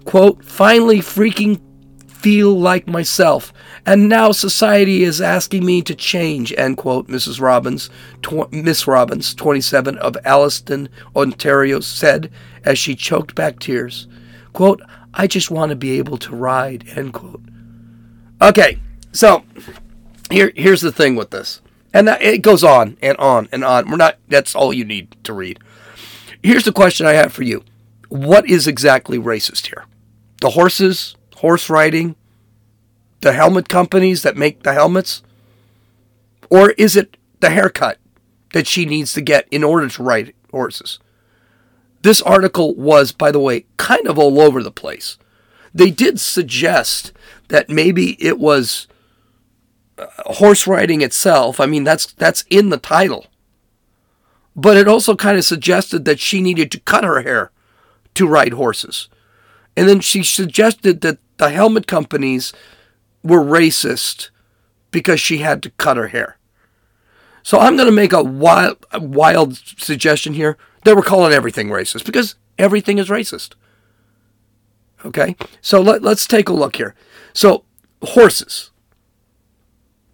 quote, 0.05 0.43
finally 0.43 0.99
freaking 0.99 1.61
feel 2.07 2.57
like 2.57 2.87
myself, 2.87 3.51
and 3.85 4.07
now 4.07 4.31
society 4.31 5.03
is 5.03 5.19
asking 5.19 5.65
me 5.65 5.81
to 5.81 5.95
change, 5.95 6.53
end 6.55 6.77
quote, 6.77 7.07
Mrs. 7.07 7.41
Robbins, 7.41 7.89
tw- 8.21 8.51
Miss 8.51 8.85
Robbins, 8.85 9.33
27, 9.33 9.97
of 9.97 10.15
Alliston, 10.23 10.87
Ontario, 11.15 11.79
said 11.79 12.31
as 12.63 12.77
she 12.77 12.95
choked 12.95 13.33
back 13.33 13.59
tears. 13.59 14.07
Quote, 14.53 14.81
I 15.13 15.25
just 15.27 15.49
want 15.49 15.71
to 15.71 15.75
be 15.75 15.97
able 15.97 16.17
to 16.17 16.35
ride, 16.35 16.87
end 16.95 17.13
quote. 17.13 17.41
Okay, 18.41 18.79
so 19.11 19.43
here, 20.29 20.51
here's 20.55 20.81
the 20.81 20.91
thing 20.91 21.15
with 21.15 21.31
this. 21.31 21.61
And 21.93 22.07
that, 22.07 22.21
it 22.21 22.41
goes 22.41 22.63
on 22.63 22.97
and 23.01 23.17
on 23.17 23.49
and 23.51 23.63
on. 23.63 23.89
We're 23.89 23.97
not, 23.97 24.17
that's 24.27 24.55
all 24.55 24.71
you 24.71 24.85
need 24.85 25.15
to 25.23 25.33
read. 25.33 25.59
Here's 26.41 26.63
the 26.65 26.71
question 26.71 27.05
I 27.05 27.13
have 27.13 27.33
for 27.33 27.43
you 27.43 27.63
What 28.09 28.47
is 28.47 28.67
exactly 28.67 29.17
racist 29.17 29.67
here? 29.67 29.85
The 30.41 30.51
horses, 30.51 31.15
horse 31.37 31.69
riding, 31.69 32.15
the 33.21 33.33
helmet 33.33 33.69
companies 33.69 34.23
that 34.23 34.35
make 34.35 34.63
the 34.63 34.73
helmets? 34.73 35.23
Or 36.49 36.71
is 36.71 36.95
it 36.95 37.15
the 37.39 37.51
haircut 37.51 37.97
that 38.53 38.67
she 38.67 38.85
needs 38.85 39.13
to 39.13 39.21
get 39.21 39.47
in 39.49 39.63
order 39.63 39.87
to 39.87 40.03
ride 40.03 40.33
horses? 40.51 40.99
This 42.01 42.21
article 42.21 42.75
was, 42.75 43.11
by 43.11 43.31
the 43.31 43.39
way, 43.39 43.65
kind 43.77 44.07
of 44.07 44.17
all 44.17 44.41
over 44.41 44.61
the 44.61 44.71
place. 44.71 45.17
They 45.73 45.91
did 45.91 46.19
suggest 46.19 47.13
that 47.47 47.69
maybe 47.69 48.17
it 48.19 48.39
was 48.39 48.87
uh, 49.97 50.07
horse 50.33 50.67
riding 50.67 51.01
itself. 51.01 51.59
I 51.59 51.67
mean, 51.67 51.83
that's 51.83 52.07
that's 52.07 52.43
in 52.49 52.69
the 52.69 52.77
title. 52.77 53.27
But 54.55 54.75
it 54.75 54.87
also 54.87 55.15
kind 55.15 55.37
of 55.37 55.45
suggested 55.45 56.03
that 56.05 56.19
she 56.19 56.41
needed 56.41 56.71
to 56.71 56.79
cut 56.79 57.03
her 57.03 57.21
hair 57.21 57.51
to 58.15 58.27
ride 58.27 58.53
horses. 58.53 59.07
And 59.75 59.87
then 59.87 59.99
she 59.99 60.23
suggested 60.23 61.01
that 61.01 61.19
the 61.37 61.49
helmet 61.49 61.87
companies 61.87 62.53
were 63.23 63.41
racist 63.41 64.29
because 64.91 65.19
she 65.19 65.37
had 65.37 65.63
to 65.63 65.69
cut 65.71 65.97
her 65.97 66.09
hair. 66.09 66.37
So 67.43 67.59
I'm 67.59 67.75
going 67.75 67.87
to 67.87 67.91
make 67.91 68.13
a 68.13 68.23
wild, 68.23 68.85
wild 68.93 69.57
suggestion 69.57 70.33
here 70.33 70.57
that 70.83 70.95
we're 70.95 71.01
calling 71.01 71.33
everything 71.33 71.69
racist 71.69 72.05
because 72.05 72.35
everything 72.57 72.97
is 72.97 73.09
racist. 73.09 73.53
Okay, 75.03 75.35
so 75.61 75.81
let, 75.81 76.03
let's 76.03 76.27
take 76.27 76.47
a 76.47 76.53
look 76.53 76.75
here. 76.75 76.93
So 77.33 77.63
horses, 78.03 78.69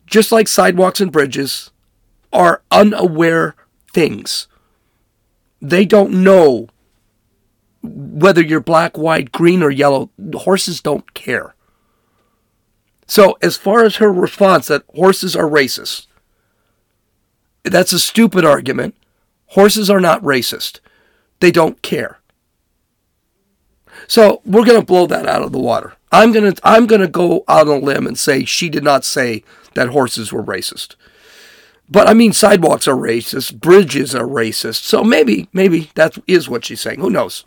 just 0.05 0.31
like 0.31 0.47
sidewalks 0.47 1.01
and 1.01 1.11
bridges, 1.11 1.71
are 2.31 2.61
unaware 2.71 3.55
things. 3.93 4.47
They 5.61 5.83
don't 5.83 6.23
know 6.23 6.69
whether 7.87 8.41
you're 8.41 8.59
black, 8.59 8.97
white, 8.97 9.31
green, 9.31 9.63
or 9.63 9.69
yellow. 9.69 10.09
Horses 10.33 10.81
don't 10.81 11.13
care. 11.13 11.55
So, 13.07 13.37
as 13.41 13.55
far 13.55 13.83
as 13.83 13.97
her 13.97 14.11
response 14.11 14.67
that 14.67 14.83
horses 14.95 15.35
are 15.35 15.49
racist, 15.49 16.07
that's 17.63 17.93
a 17.93 17.99
stupid 17.99 18.43
argument. 18.43 18.95
Horses 19.47 19.89
are 19.89 20.01
not 20.01 20.21
racist. 20.21 20.79
They 21.39 21.51
don't 21.51 21.81
care. 21.81 22.19
So, 24.07 24.41
we're 24.45 24.65
going 24.65 24.79
to 24.79 24.85
blow 24.85 25.07
that 25.07 25.25
out 25.25 25.41
of 25.41 25.53
the 25.53 25.59
water. 25.59 25.93
I'm 26.11 26.31
going 26.31 26.53
to 26.53 26.61
I'm 26.63 26.87
going 26.87 27.01
to 27.01 27.07
go 27.07 27.43
out 27.47 27.67
on 27.67 27.81
a 27.81 27.85
limb 27.85 28.07
and 28.07 28.17
say 28.17 28.45
she 28.45 28.69
did 28.69 28.83
not 28.83 29.03
say 29.03 29.43
that 29.73 29.89
horses 29.89 30.31
were 30.31 30.43
racist. 30.43 30.95
But 31.89 32.07
I 32.07 32.13
mean 32.13 32.33
sidewalks 32.33 32.87
are 32.87 32.95
racist, 32.95 33.59
bridges 33.59 34.13
are 34.15 34.25
racist. 34.25 34.83
So 34.83 35.03
maybe 35.03 35.49
maybe 35.53 35.91
that 35.95 36.17
is 36.27 36.49
what 36.49 36.65
she's 36.65 36.81
saying. 36.81 36.99
Who 36.99 37.09
knows? 37.09 37.45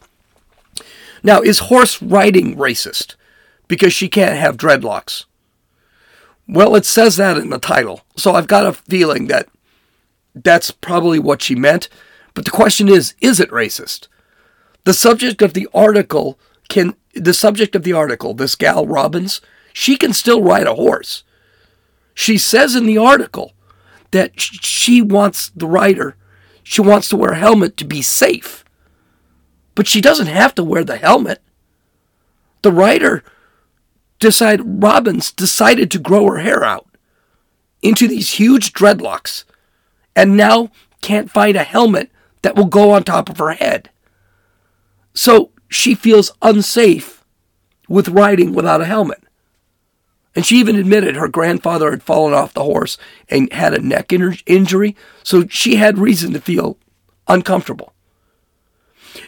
Now, 1.23 1.41
is 1.41 1.61
horse 1.61 2.01
riding 2.03 2.57
racist 2.57 3.17
because 3.69 3.93
she 3.93 4.09
can't 4.09 4.37
have 4.37 4.57
dreadlocks? 4.57 5.25
Well, 6.49 6.75
it 6.75 6.85
says 6.85 7.17
that 7.17 7.37
in 7.37 7.51
the 7.51 7.59
title. 7.59 8.03
So 8.17 8.33
I've 8.33 8.49
got 8.49 8.67
a 8.67 8.73
feeling 8.73 9.29
that 9.29 9.49
that's 10.35 10.71
probably 10.71 11.19
what 11.19 11.43
she 11.43 11.55
meant. 11.55 11.89
But 12.35 12.45
the 12.45 12.51
question 12.51 12.89
is, 12.89 13.15
is 13.21 13.41
it 13.41 13.51
racist? 13.51 14.09
The 14.85 14.95
subject 14.95 15.43
of 15.43 15.55
the 15.55 15.69
article 15.75 16.39
can 16.69 16.95
the 17.15 17.35
subject 17.35 17.75
of 17.75 17.83
the 17.83 17.93
article, 17.93 18.35
this 18.35 18.55
gal 18.55 18.87
Robbins, 18.87 19.41
she 19.73 19.97
can 19.97 20.13
still 20.13 20.43
ride 20.43 20.67
a 20.67 20.75
horse. 20.75 21.25
She 22.15 22.39
says 22.39 22.77
in 22.77 22.87
the 22.87 22.99
article 22.99 23.53
that 24.13 24.33
she 24.41 25.03
wants 25.03 25.51
the 25.51 25.67
rider, 25.67 26.17
she 26.63 26.81
wants 26.81 27.09
to 27.09 27.17
wear 27.17 27.33
a 27.33 27.39
helmet 27.39 27.77
to 27.79 27.85
be 27.85 28.03
safe. 28.03 28.65
But 29.75 29.87
she 29.87 30.01
doesn't 30.01 30.27
have 30.27 30.55
to 30.57 30.65
wear 30.65 30.85
the 30.85 30.97
helmet. 30.97 31.41
The 32.63 32.73
rider 32.73 33.25
decided 34.19 34.83
Robbins 34.83 35.33
decided 35.33 35.91
to 35.91 35.99
grow 35.99 36.27
her 36.27 36.39
hair 36.39 36.63
out 36.63 36.87
into 37.83 38.07
these 38.07 38.33
huge 38.33 38.73
dreadlocks 38.73 39.45
and 40.15 40.37
now 40.37 40.71
can't 41.01 41.31
find 41.31 41.57
a 41.57 41.65
helmet 41.65 42.11
that 42.43 42.57
will 42.57 42.67
go 42.67 42.91
on 42.91 43.03
top 43.03 43.29
of 43.29 43.39
her 43.39 43.53
head. 43.53 43.91
So 45.15 45.51
she 45.69 45.95
feels 45.95 46.33
unsafe 46.43 47.25
with 47.89 48.09
riding 48.09 48.53
without 48.53 48.83
a 48.83 48.87
helmet. 48.87 49.23
And 50.35 50.47
she 50.47 50.59
even 50.59 50.77
admitted 50.77 51.17
her 51.17 51.29
grandfather 51.29 51.91
had 51.91 52.03
fallen 52.03 52.35
off 52.35 52.55
the 52.55 52.63
horse 52.63 52.97
and 53.29 53.53
had 53.53 53.75
a 53.75 53.81
neck 53.81 54.13
injury, 54.13 54.97
so 55.25 55.47
she 55.49 55.77
had 55.77 55.99
reason 55.99 56.33
to 56.35 56.41
feel 56.41 56.79
uncomfortable. 57.27 57.93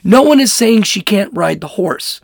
No 0.05 0.23
one 0.23 0.41
is 0.41 0.53
saying 0.53 0.83
she 0.83 1.01
can't 1.01 1.37
ride 1.37 1.61
the 1.61 1.69
horse, 1.69 2.21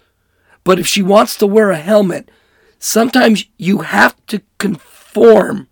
but 0.64 0.78
if 0.78 0.86
she 0.86 1.02
wants 1.02 1.36
to 1.36 1.46
wear 1.46 1.70
a 1.70 1.76
helmet, 1.76 2.30
sometimes 2.78 3.44
you 3.56 3.78
have 3.78 4.14
to 4.26 4.42
conform 4.58 5.68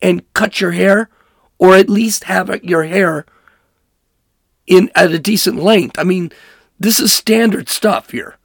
and 0.00 0.32
cut 0.32 0.60
your 0.60 0.72
hair 0.72 1.10
or 1.58 1.76
at 1.76 1.90
least 1.90 2.24
have 2.24 2.62
your 2.62 2.84
hair 2.84 3.26
in 4.66 4.90
at 4.94 5.12
a 5.12 5.18
decent 5.18 5.56
length. 5.56 5.98
I 5.98 6.04
mean, 6.04 6.30
this 6.78 7.00
is 7.00 7.12
standard 7.12 7.68
stuff 7.68 8.10
here. 8.10 8.36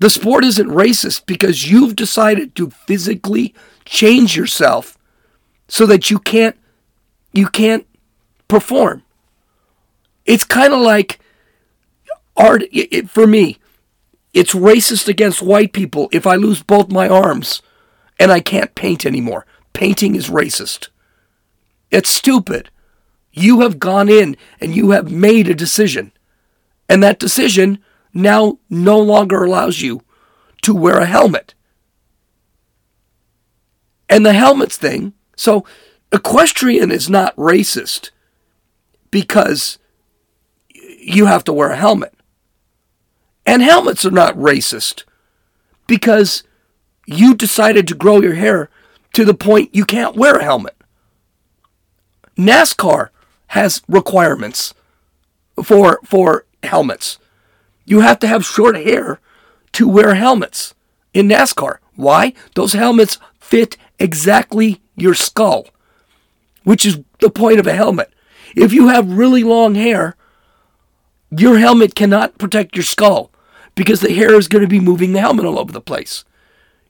The 0.00 0.10
sport 0.10 0.44
isn't 0.44 0.68
racist 0.68 1.26
because 1.26 1.70
you've 1.70 1.96
decided 1.96 2.54
to 2.54 2.70
physically 2.70 3.54
change 3.84 4.36
yourself 4.36 4.96
so 5.66 5.86
that 5.86 6.10
you 6.10 6.18
can't 6.18 6.56
you 7.32 7.48
can't 7.48 7.86
perform. 8.46 9.02
It's 10.28 10.44
kind 10.44 10.74
of 10.74 10.80
like 10.80 11.18
art 12.36 12.62
it, 12.64 12.88
it, 12.94 13.10
for 13.10 13.26
me. 13.26 13.58
It's 14.34 14.54
racist 14.54 15.08
against 15.08 15.40
white 15.40 15.72
people 15.72 16.10
if 16.12 16.26
I 16.26 16.36
lose 16.36 16.62
both 16.62 16.92
my 16.92 17.08
arms 17.08 17.62
and 18.20 18.30
I 18.30 18.40
can't 18.40 18.74
paint 18.74 19.06
anymore. 19.06 19.46
Painting 19.72 20.14
is 20.14 20.28
racist. 20.28 20.88
It's 21.90 22.10
stupid. 22.10 22.68
You 23.32 23.62
have 23.62 23.78
gone 23.78 24.10
in 24.10 24.36
and 24.60 24.76
you 24.76 24.90
have 24.90 25.10
made 25.10 25.48
a 25.48 25.54
decision. 25.54 26.12
And 26.90 27.02
that 27.02 27.18
decision 27.18 27.78
now 28.12 28.58
no 28.68 28.98
longer 28.98 29.42
allows 29.42 29.80
you 29.80 30.02
to 30.62 30.74
wear 30.74 30.98
a 30.98 31.06
helmet. 31.06 31.54
And 34.10 34.26
the 34.26 34.34
helmets 34.34 34.76
thing, 34.76 35.14
so 35.36 35.64
equestrian 36.12 36.90
is 36.90 37.08
not 37.08 37.34
racist 37.36 38.10
because 39.10 39.78
you 41.14 41.26
have 41.26 41.44
to 41.44 41.52
wear 41.52 41.70
a 41.70 41.76
helmet. 41.76 42.14
And 43.46 43.62
helmets 43.62 44.04
are 44.04 44.10
not 44.10 44.36
racist 44.36 45.04
because 45.86 46.42
you 47.06 47.34
decided 47.34 47.88
to 47.88 47.94
grow 47.94 48.20
your 48.20 48.34
hair 48.34 48.68
to 49.14 49.24
the 49.24 49.34
point 49.34 49.74
you 49.74 49.84
can't 49.84 50.16
wear 50.16 50.36
a 50.36 50.44
helmet. 50.44 50.76
NASCAR 52.36 53.08
has 53.48 53.82
requirements 53.88 54.74
for 55.64 56.00
for 56.04 56.44
helmets. 56.62 57.18
You 57.86 58.00
have 58.00 58.18
to 58.20 58.28
have 58.28 58.44
short 58.44 58.76
hair 58.76 59.18
to 59.72 59.88
wear 59.88 60.14
helmets 60.14 60.74
in 61.14 61.28
NASCAR. 61.28 61.78
Why? 61.96 62.34
Those 62.54 62.74
helmets 62.74 63.18
fit 63.40 63.78
exactly 63.98 64.82
your 64.94 65.14
skull, 65.14 65.68
which 66.64 66.84
is 66.84 67.00
the 67.20 67.30
point 67.30 67.58
of 67.58 67.66
a 67.66 67.72
helmet. 67.72 68.12
If 68.54 68.72
you 68.72 68.88
have 68.88 69.10
really 69.10 69.42
long 69.42 69.74
hair, 69.74 70.16
your 71.30 71.58
helmet 71.58 71.94
cannot 71.94 72.38
protect 72.38 72.76
your 72.76 72.84
skull 72.84 73.30
because 73.74 74.00
the 74.00 74.12
hair 74.12 74.34
is 74.34 74.48
going 74.48 74.62
to 74.62 74.68
be 74.68 74.80
moving 74.80 75.12
the 75.12 75.20
helmet 75.20 75.44
all 75.44 75.58
over 75.58 75.72
the 75.72 75.80
place. 75.80 76.24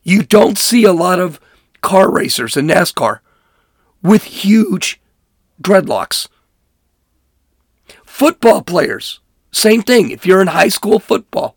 You 0.03 0.23
don't 0.23 0.59
see 0.59 0.85
a 0.85 0.93
lot 0.93 1.21
of 1.21 1.41
car 1.81 2.11
racers 2.11 2.57
in 2.57 2.67
NASCAR 2.67 3.21
with 4.03 4.25
huge 4.25 5.01
dreadlocks. 5.63 6.29
Football 8.05 8.63
players 8.63 9.21
same 9.51 9.83
thing. 9.83 10.11
If 10.11 10.27
you're 10.27 10.43
in 10.43 10.49
high 10.49 10.69
school 10.69 10.99
football, 10.99 11.57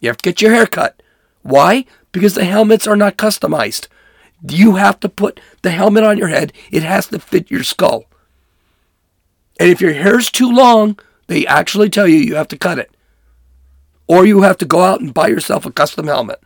you 0.00 0.08
have 0.08 0.18
to 0.18 0.30
get 0.30 0.42
your 0.42 0.52
hair 0.52 0.66
cut. 0.66 1.02
Why? 1.42 1.84
Because 2.12 2.34
the 2.34 2.44
helmets 2.44 2.86
are 2.86 2.96
not 2.96 3.16
customized. 3.16 3.88
You 4.48 4.76
have 4.76 5.00
to 5.00 5.08
put 5.08 5.40
the 5.62 5.70
helmet 5.70 6.04
on 6.04 6.18
your 6.18 6.28
head, 6.28 6.52
it 6.70 6.82
has 6.82 7.06
to 7.08 7.18
fit 7.18 7.50
your 7.50 7.62
skull. 7.62 8.04
And 9.58 9.68
if 9.68 9.80
your 9.80 9.92
hair's 9.92 10.30
too 10.30 10.50
long, 10.50 10.98
they 11.30 11.46
actually 11.46 11.88
tell 11.88 12.08
you 12.08 12.16
you 12.16 12.34
have 12.34 12.48
to 12.48 12.58
cut 12.58 12.80
it. 12.80 12.90
Or 14.08 14.26
you 14.26 14.42
have 14.42 14.58
to 14.58 14.64
go 14.64 14.80
out 14.80 15.00
and 15.00 15.14
buy 15.14 15.28
yourself 15.28 15.64
a 15.64 15.70
custom 15.70 16.08
helmet. 16.08 16.40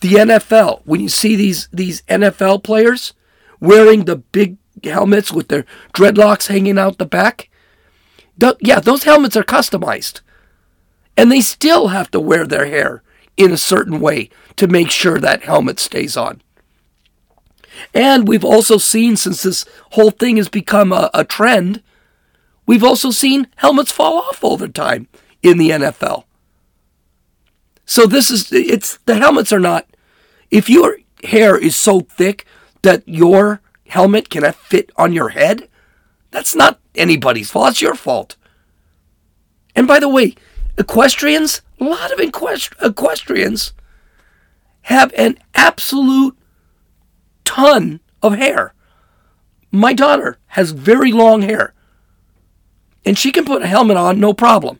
The 0.00 0.14
NFL, 0.14 0.80
when 0.86 1.00
you 1.00 1.10
see 1.10 1.36
these 1.36 1.68
these 1.70 2.00
NFL 2.08 2.64
players 2.64 3.12
wearing 3.60 4.06
the 4.06 4.16
big 4.16 4.56
helmets 4.82 5.30
with 5.30 5.48
their 5.48 5.66
dreadlocks 5.92 6.46
hanging 6.46 6.78
out 6.78 6.96
the 6.96 7.04
back, 7.04 7.50
th- 8.40 8.56
yeah, 8.60 8.80
those 8.80 9.04
helmets 9.04 9.36
are 9.36 9.44
customized. 9.44 10.22
And 11.14 11.30
they 11.30 11.42
still 11.42 11.88
have 11.88 12.10
to 12.12 12.20
wear 12.20 12.46
their 12.46 12.64
hair 12.64 13.02
in 13.36 13.52
a 13.52 13.58
certain 13.58 14.00
way 14.00 14.30
to 14.56 14.66
make 14.66 14.90
sure 14.90 15.20
that 15.20 15.42
helmet 15.42 15.78
stays 15.78 16.16
on. 16.16 16.40
And 17.92 18.26
we've 18.26 18.44
also 18.44 18.78
seen, 18.78 19.16
since 19.16 19.42
this 19.42 19.66
whole 19.90 20.10
thing 20.10 20.38
has 20.38 20.48
become 20.48 20.90
a, 20.90 21.10
a 21.12 21.22
trend, 21.22 21.82
we've 22.66 22.84
also 22.84 23.10
seen 23.10 23.48
helmets 23.56 23.92
fall 23.92 24.18
off 24.18 24.42
all 24.42 24.56
the 24.56 24.68
time 24.68 25.08
in 25.42 25.58
the 25.58 25.70
NFL. 25.70 26.24
So 27.86 28.06
this 28.06 28.30
is, 28.30 28.52
it's, 28.52 28.98
the 29.04 29.16
helmets 29.16 29.52
are 29.52 29.60
not, 29.60 29.86
if 30.50 30.70
your 30.70 30.98
hair 31.24 31.56
is 31.56 31.76
so 31.76 32.00
thick 32.00 32.46
that 32.82 33.02
your 33.06 33.60
helmet 33.88 34.30
cannot 34.30 34.54
fit 34.54 34.90
on 34.96 35.12
your 35.12 35.30
head, 35.30 35.68
that's 36.30 36.54
not 36.54 36.80
anybody's 36.94 37.50
fault. 37.50 37.70
It's 37.70 37.82
your 37.82 37.94
fault. 37.94 38.36
And 39.76 39.86
by 39.86 40.00
the 40.00 40.08
way, 40.08 40.34
equestrians, 40.78 41.62
a 41.80 41.84
lot 41.84 42.12
of 42.12 42.18
equest- 42.18 42.74
equestrians 42.82 43.72
have 44.82 45.12
an 45.14 45.38
absolute 45.54 46.36
ton 47.44 48.00
of 48.22 48.34
hair. 48.34 48.74
My 49.70 49.92
daughter 49.92 50.38
has 50.48 50.70
very 50.70 51.12
long 51.12 51.42
hair, 51.42 51.74
and 53.04 53.18
she 53.18 53.32
can 53.32 53.44
put 53.44 53.62
a 53.62 53.66
helmet 53.66 53.96
on 53.96 54.20
no 54.20 54.32
problem. 54.32 54.78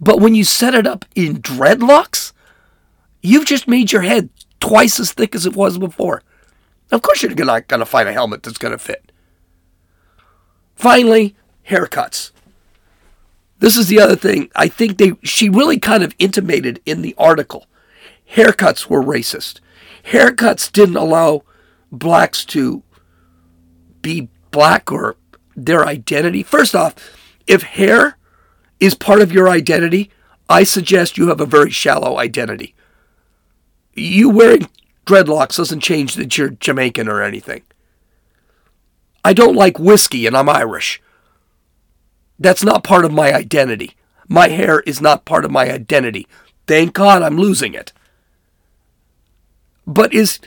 But 0.00 0.20
when 0.20 0.34
you 0.34 0.44
set 0.44 0.74
it 0.74 0.86
up 0.86 1.04
in 1.14 1.40
dreadlocks, 1.40 2.32
you've 3.20 3.46
just 3.46 3.68
made 3.68 3.92
your 3.92 4.02
head 4.02 4.30
twice 4.58 4.98
as 4.98 5.12
thick 5.12 5.34
as 5.34 5.46
it 5.46 5.54
was 5.54 5.78
before. 5.78 6.22
Of 6.90 7.02
course, 7.02 7.22
you're 7.22 7.32
not 7.32 7.68
going 7.68 7.80
to 7.80 7.86
find 7.86 8.08
a 8.08 8.12
helmet 8.12 8.42
that's 8.42 8.58
going 8.58 8.72
to 8.72 8.78
fit. 8.78 9.12
Finally, 10.74 11.36
haircuts. 11.68 12.32
This 13.60 13.76
is 13.76 13.86
the 13.86 14.00
other 14.00 14.16
thing. 14.16 14.50
I 14.56 14.66
think 14.66 14.98
they 14.98 15.12
she 15.22 15.48
really 15.48 15.78
kind 15.78 16.02
of 16.02 16.16
intimated 16.18 16.80
in 16.84 17.02
the 17.02 17.14
article. 17.16 17.66
Haircuts 18.34 18.88
were 18.88 19.00
racist. 19.02 19.60
Haircuts 20.06 20.70
didn't 20.72 20.96
allow 20.96 21.44
blacks 21.92 22.44
to 22.46 22.82
be 24.00 24.28
black 24.50 24.90
or 24.90 25.16
their 25.56 25.86
identity. 25.86 26.42
First 26.42 26.74
off, 26.74 26.94
if 27.46 27.62
hair 27.62 28.16
is 28.80 28.94
part 28.94 29.20
of 29.20 29.32
your 29.32 29.48
identity, 29.48 30.10
I 30.48 30.64
suggest 30.64 31.16
you 31.16 31.28
have 31.28 31.40
a 31.40 31.46
very 31.46 31.70
shallow 31.70 32.18
identity. 32.18 32.74
You 33.94 34.30
wearing 34.30 34.68
dreadlocks 35.06 35.56
doesn't 35.56 35.80
change 35.80 36.14
that 36.14 36.36
you're 36.36 36.50
Jamaican 36.50 37.08
or 37.08 37.22
anything. 37.22 37.62
I 39.24 39.32
don't 39.32 39.56
like 39.56 39.78
whiskey 39.78 40.26
and 40.26 40.36
I'm 40.36 40.48
Irish. 40.48 41.00
That's 42.38 42.64
not 42.64 42.84
part 42.84 43.04
of 43.04 43.12
my 43.12 43.32
identity. 43.32 43.96
My 44.28 44.48
hair 44.48 44.80
is 44.80 45.00
not 45.00 45.24
part 45.24 45.44
of 45.44 45.50
my 45.50 45.70
identity. 45.70 46.26
Thank 46.66 46.94
God 46.94 47.22
I'm 47.22 47.36
losing 47.36 47.74
it. 47.74 47.92
But 49.86 50.12
is 50.12 50.40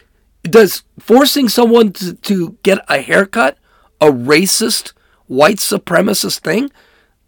does 0.44 0.84
forcing 1.00 1.50
someone 1.50 1.92
to, 1.94 2.14
to 2.14 2.58
get 2.64 2.86
a 2.88 3.02
haircut 3.02 3.58
a 4.02 4.08
racist 4.08 4.94
white 5.28 5.58
supremacist 5.58 6.40
thing? 6.40 6.72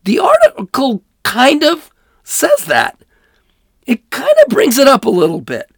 The 0.04 0.20
article 0.20 1.04
kind 1.24 1.64
of 1.64 1.92
says 2.24 2.66
that. 2.66 3.02
It 3.86 4.10
kind 4.10 4.34
of 4.44 4.50
brings 4.50 4.78
it 4.78 4.88
up 4.88 5.06
a 5.06 5.10
little 5.10 5.42
bit. 5.42 5.70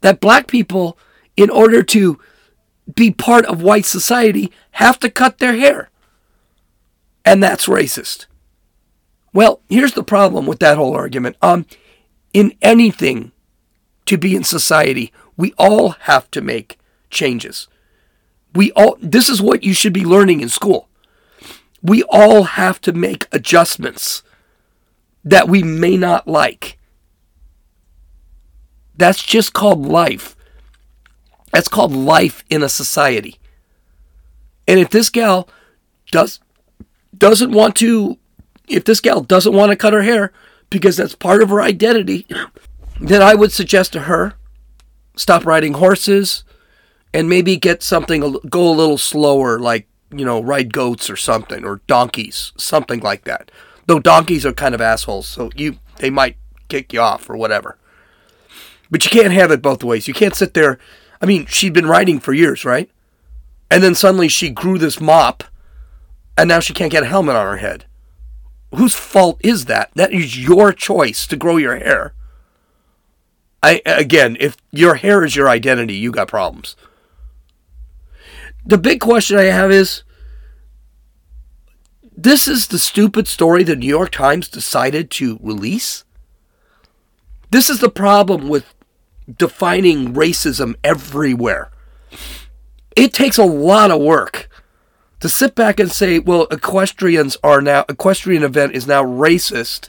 That 0.00 0.20
black 0.20 0.46
people, 0.46 0.98
in 1.36 1.50
order 1.50 1.82
to 1.82 2.18
be 2.94 3.10
part 3.10 3.44
of 3.46 3.62
white 3.62 3.86
society, 3.86 4.52
have 4.72 4.98
to 5.00 5.10
cut 5.10 5.38
their 5.38 5.54
hair. 5.54 5.90
And 7.24 7.42
that's 7.42 7.66
racist. 7.66 8.26
Well, 9.32 9.60
here's 9.68 9.94
the 9.94 10.02
problem 10.02 10.46
with 10.46 10.58
that 10.58 10.76
whole 10.76 10.94
argument. 10.94 11.36
Um, 11.40 11.66
in 12.32 12.54
anything 12.60 13.32
to 14.06 14.18
be 14.18 14.34
in 14.34 14.44
society, 14.44 15.12
we 15.36 15.52
all 15.56 15.90
have 15.90 16.30
to 16.32 16.40
make 16.40 16.78
changes. 17.10 17.68
We 18.54 18.72
all 18.72 18.96
this 19.00 19.28
is 19.28 19.40
what 19.40 19.62
you 19.62 19.74
should 19.74 19.92
be 19.92 20.04
learning 20.04 20.40
in 20.40 20.48
school. 20.48 20.88
We 21.82 22.02
all 22.04 22.44
have 22.44 22.80
to 22.82 22.92
make 22.92 23.26
adjustments 23.32 24.22
that 25.24 25.48
we 25.48 25.62
may 25.62 25.96
not 25.96 26.28
like. 26.28 26.78
That's 28.96 29.22
just 29.22 29.52
called 29.52 29.86
life. 29.86 30.36
That's 31.52 31.68
called 31.68 31.92
life 31.92 32.44
in 32.50 32.62
a 32.62 32.68
society. 32.68 33.38
And 34.66 34.78
if 34.78 34.90
this 34.90 35.10
gal 35.10 35.48
does 36.10 36.40
doesn't 37.16 37.52
want 37.52 37.76
to 37.76 38.18
if 38.68 38.84
this 38.84 39.00
gal 39.00 39.20
doesn't 39.20 39.54
want 39.54 39.70
to 39.70 39.76
cut 39.76 39.92
her 39.92 40.02
hair 40.02 40.32
because 40.70 40.96
that's 40.96 41.14
part 41.14 41.42
of 41.42 41.50
her 41.50 41.60
identity, 41.60 42.26
then 43.00 43.20
I 43.22 43.34
would 43.34 43.52
suggest 43.52 43.92
to 43.92 44.00
her 44.00 44.34
stop 45.16 45.44
riding 45.44 45.74
horses 45.74 46.44
and 47.14 47.28
maybe 47.28 47.56
get 47.56 47.82
something 47.82 48.20
go 48.48 48.68
a 48.68 48.72
little 48.72 48.98
slower 48.98 49.58
like 49.58 49.86
you 50.10 50.24
know 50.24 50.42
ride 50.42 50.72
goats 50.72 51.10
or 51.10 51.16
something 51.16 51.64
or 51.64 51.80
donkeys 51.86 52.52
something 52.56 53.00
like 53.00 53.24
that. 53.24 53.50
Though 53.86 53.98
donkeys 53.98 54.46
are 54.46 54.52
kind 54.52 54.74
of 54.74 54.80
assholes 54.80 55.26
so 55.26 55.50
you 55.54 55.78
they 55.98 56.10
might 56.10 56.36
kick 56.68 56.92
you 56.92 57.00
off 57.00 57.28
or 57.28 57.36
whatever. 57.36 57.78
But 58.90 59.04
you 59.04 59.10
can't 59.10 59.32
have 59.32 59.50
it 59.50 59.62
both 59.62 59.84
ways. 59.84 60.08
You 60.08 60.14
can't 60.14 60.34
sit 60.34 60.54
there 60.54 60.78
i 61.20 61.26
mean 61.26 61.46
she'd 61.46 61.72
been 61.72 61.86
riding 61.86 62.18
for 62.20 62.32
years 62.32 62.64
right? 62.64 62.90
And 63.70 63.82
then 63.82 63.94
suddenly 63.94 64.28
she 64.28 64.50
grew 64.50 64.78
this 64.78 65.00
mop 65.00 65.44
and 66.36 66.48
now 66.48 66.60
she 66.60 66.74
can't 66.74 66.92
get 66.92 67.02
a 67.02 67.06
helmet 67.06 67.36
on 67.36 67.46
her 67.46 67.58
head. 67.58 67.86
Whose 68.74 68.94
fault 68.94 69.38
is 69.40 69.66
that? 69.66 69.90
That 69.94 70.12
is 70.12 70.42
your 70.42 70.72
choice 70.72 71.26
to 71.26 71.36
grow 71.36 71.58
your 71.58 71.76
hair. 71.76 72.14
I 73.62 73.80
again, 73.86 74.36
if 74.40 74.56
your 74.70 74.96
hair 74.96 75.24
is 75.24 75.36
your 75.36 75.48
identity, 75.48 75.94
you 75.94 76.10
got 76.10 76.28
problems. 76.28 76.74
The 78.64 78.78
big 78.78 79.00
question 79.00 79.38
I 79.38 79.44
have 79.44 79.70
is 79.70 80.02
this 82.16 82.46
is 82.46 82.68
the 82.68 82.78
stupid 82.78 83.26
story 83.26 83.64
the 83.64 83.74
New 83.74 83.88
York 83.88 84.10
Times 84.10 84.48
decided 84.48 85.10
to 85.12 85.38
release. 85.42 86.04
This 87.50 87.68
is 87.68 87.80
the 87.80 87.90
problem 87.90 88.48
with 88.48 88.74
defining 89.38 90.14
racism 90.14 90.74
everywhere. 90.84 91.70
It 92.96 93.12
takes 93.12 93.38
a 93.38 93.44
lot 93.44 93.90
of 93.90 94.00
work 94.00 94.48
to 95.20 95.28
sit 95.28 95.54
back 95.54 95.80
and 95.80 95.90
say, 95.90 96.18
well, 96.18 96.46
equestrians 96.50 97.36
are 97.42 97.60
now 97.60 97.84
equestrian 97.88 98.42
event 98.42 98.74
is 98.74 98.86
now 98.86 99.02
racist 99.02 99.88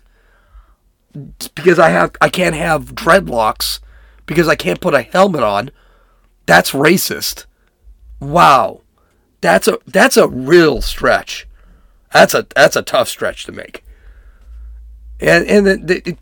because 1.56 1.80
I 1.80 1.90
have 1.90 2.12
I 2.22 2.30
can't 2.30 2.56
have 2.56 2.96
dreadlocks 2.96 3.80
because 4.26 4.48
I 4.48 4.56
can't 4.56 4.82
put 4.82 4.94
a 4.94 5.02
helmet 5.02 5.44
on. 5.44 5.72
That's 6.46 6.72
racist. 6.72 7.46
Wow. 8.24 8.82
That's 9.42 9.68
a 9.68 9.78
that's 9.86 10.16
a 10.18 10.28
real 10.28 10.82
stretch. 10.82 11.48
That's 12.14 12.34
a 12.34 12.48
that's 12.56 12.76
a 12.76 12.82
tough 12.82 13.10
stretch 13.10 13.46
to 13.46 13.52
make. 13.52 13.84
And 15.20 15.46
and 15.48 15.90
it, 15.90 16.08
it 16.08 16.18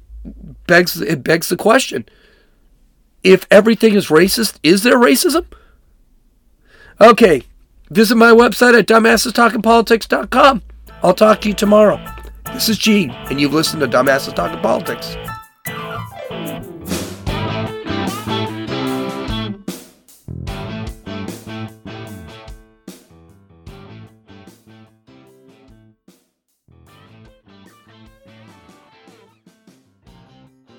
begs 0.65 0.99
it 0.99 1.23
begs 1.23 1.49
the 1.49 1.57
question. 1.57 2.05
If 3.23 3.45
everything 3.51 3.93
is 3.93 4.07
racist, 4.07 4.57
is 4.63 4.81
there 4.81 4.97
racism? 4.97 5.45
Okay, 6.99 7.43
visit 7.91 8.15
my 8.15 8.31
website 8.31 8.77
at 8.77 8.87
dumbassestalkingpolitics.com. 8.87 10.63
I'll 11.03 11.13
talk 11.13 11.41
to 11.41 11.49
you 11.49 11.53
tomorrow. 11.53 12.03
This 12.53 12.69
is 12.69 12.77
Gene, 12.77 13.11
and 13.11 13.39
you've 13.39 13.53
listened 13.53 13.81
to 13.81 13.87
Dumbasses 13.87 14.35
Talking 14.35 14.59
Politics. 14.61 15.15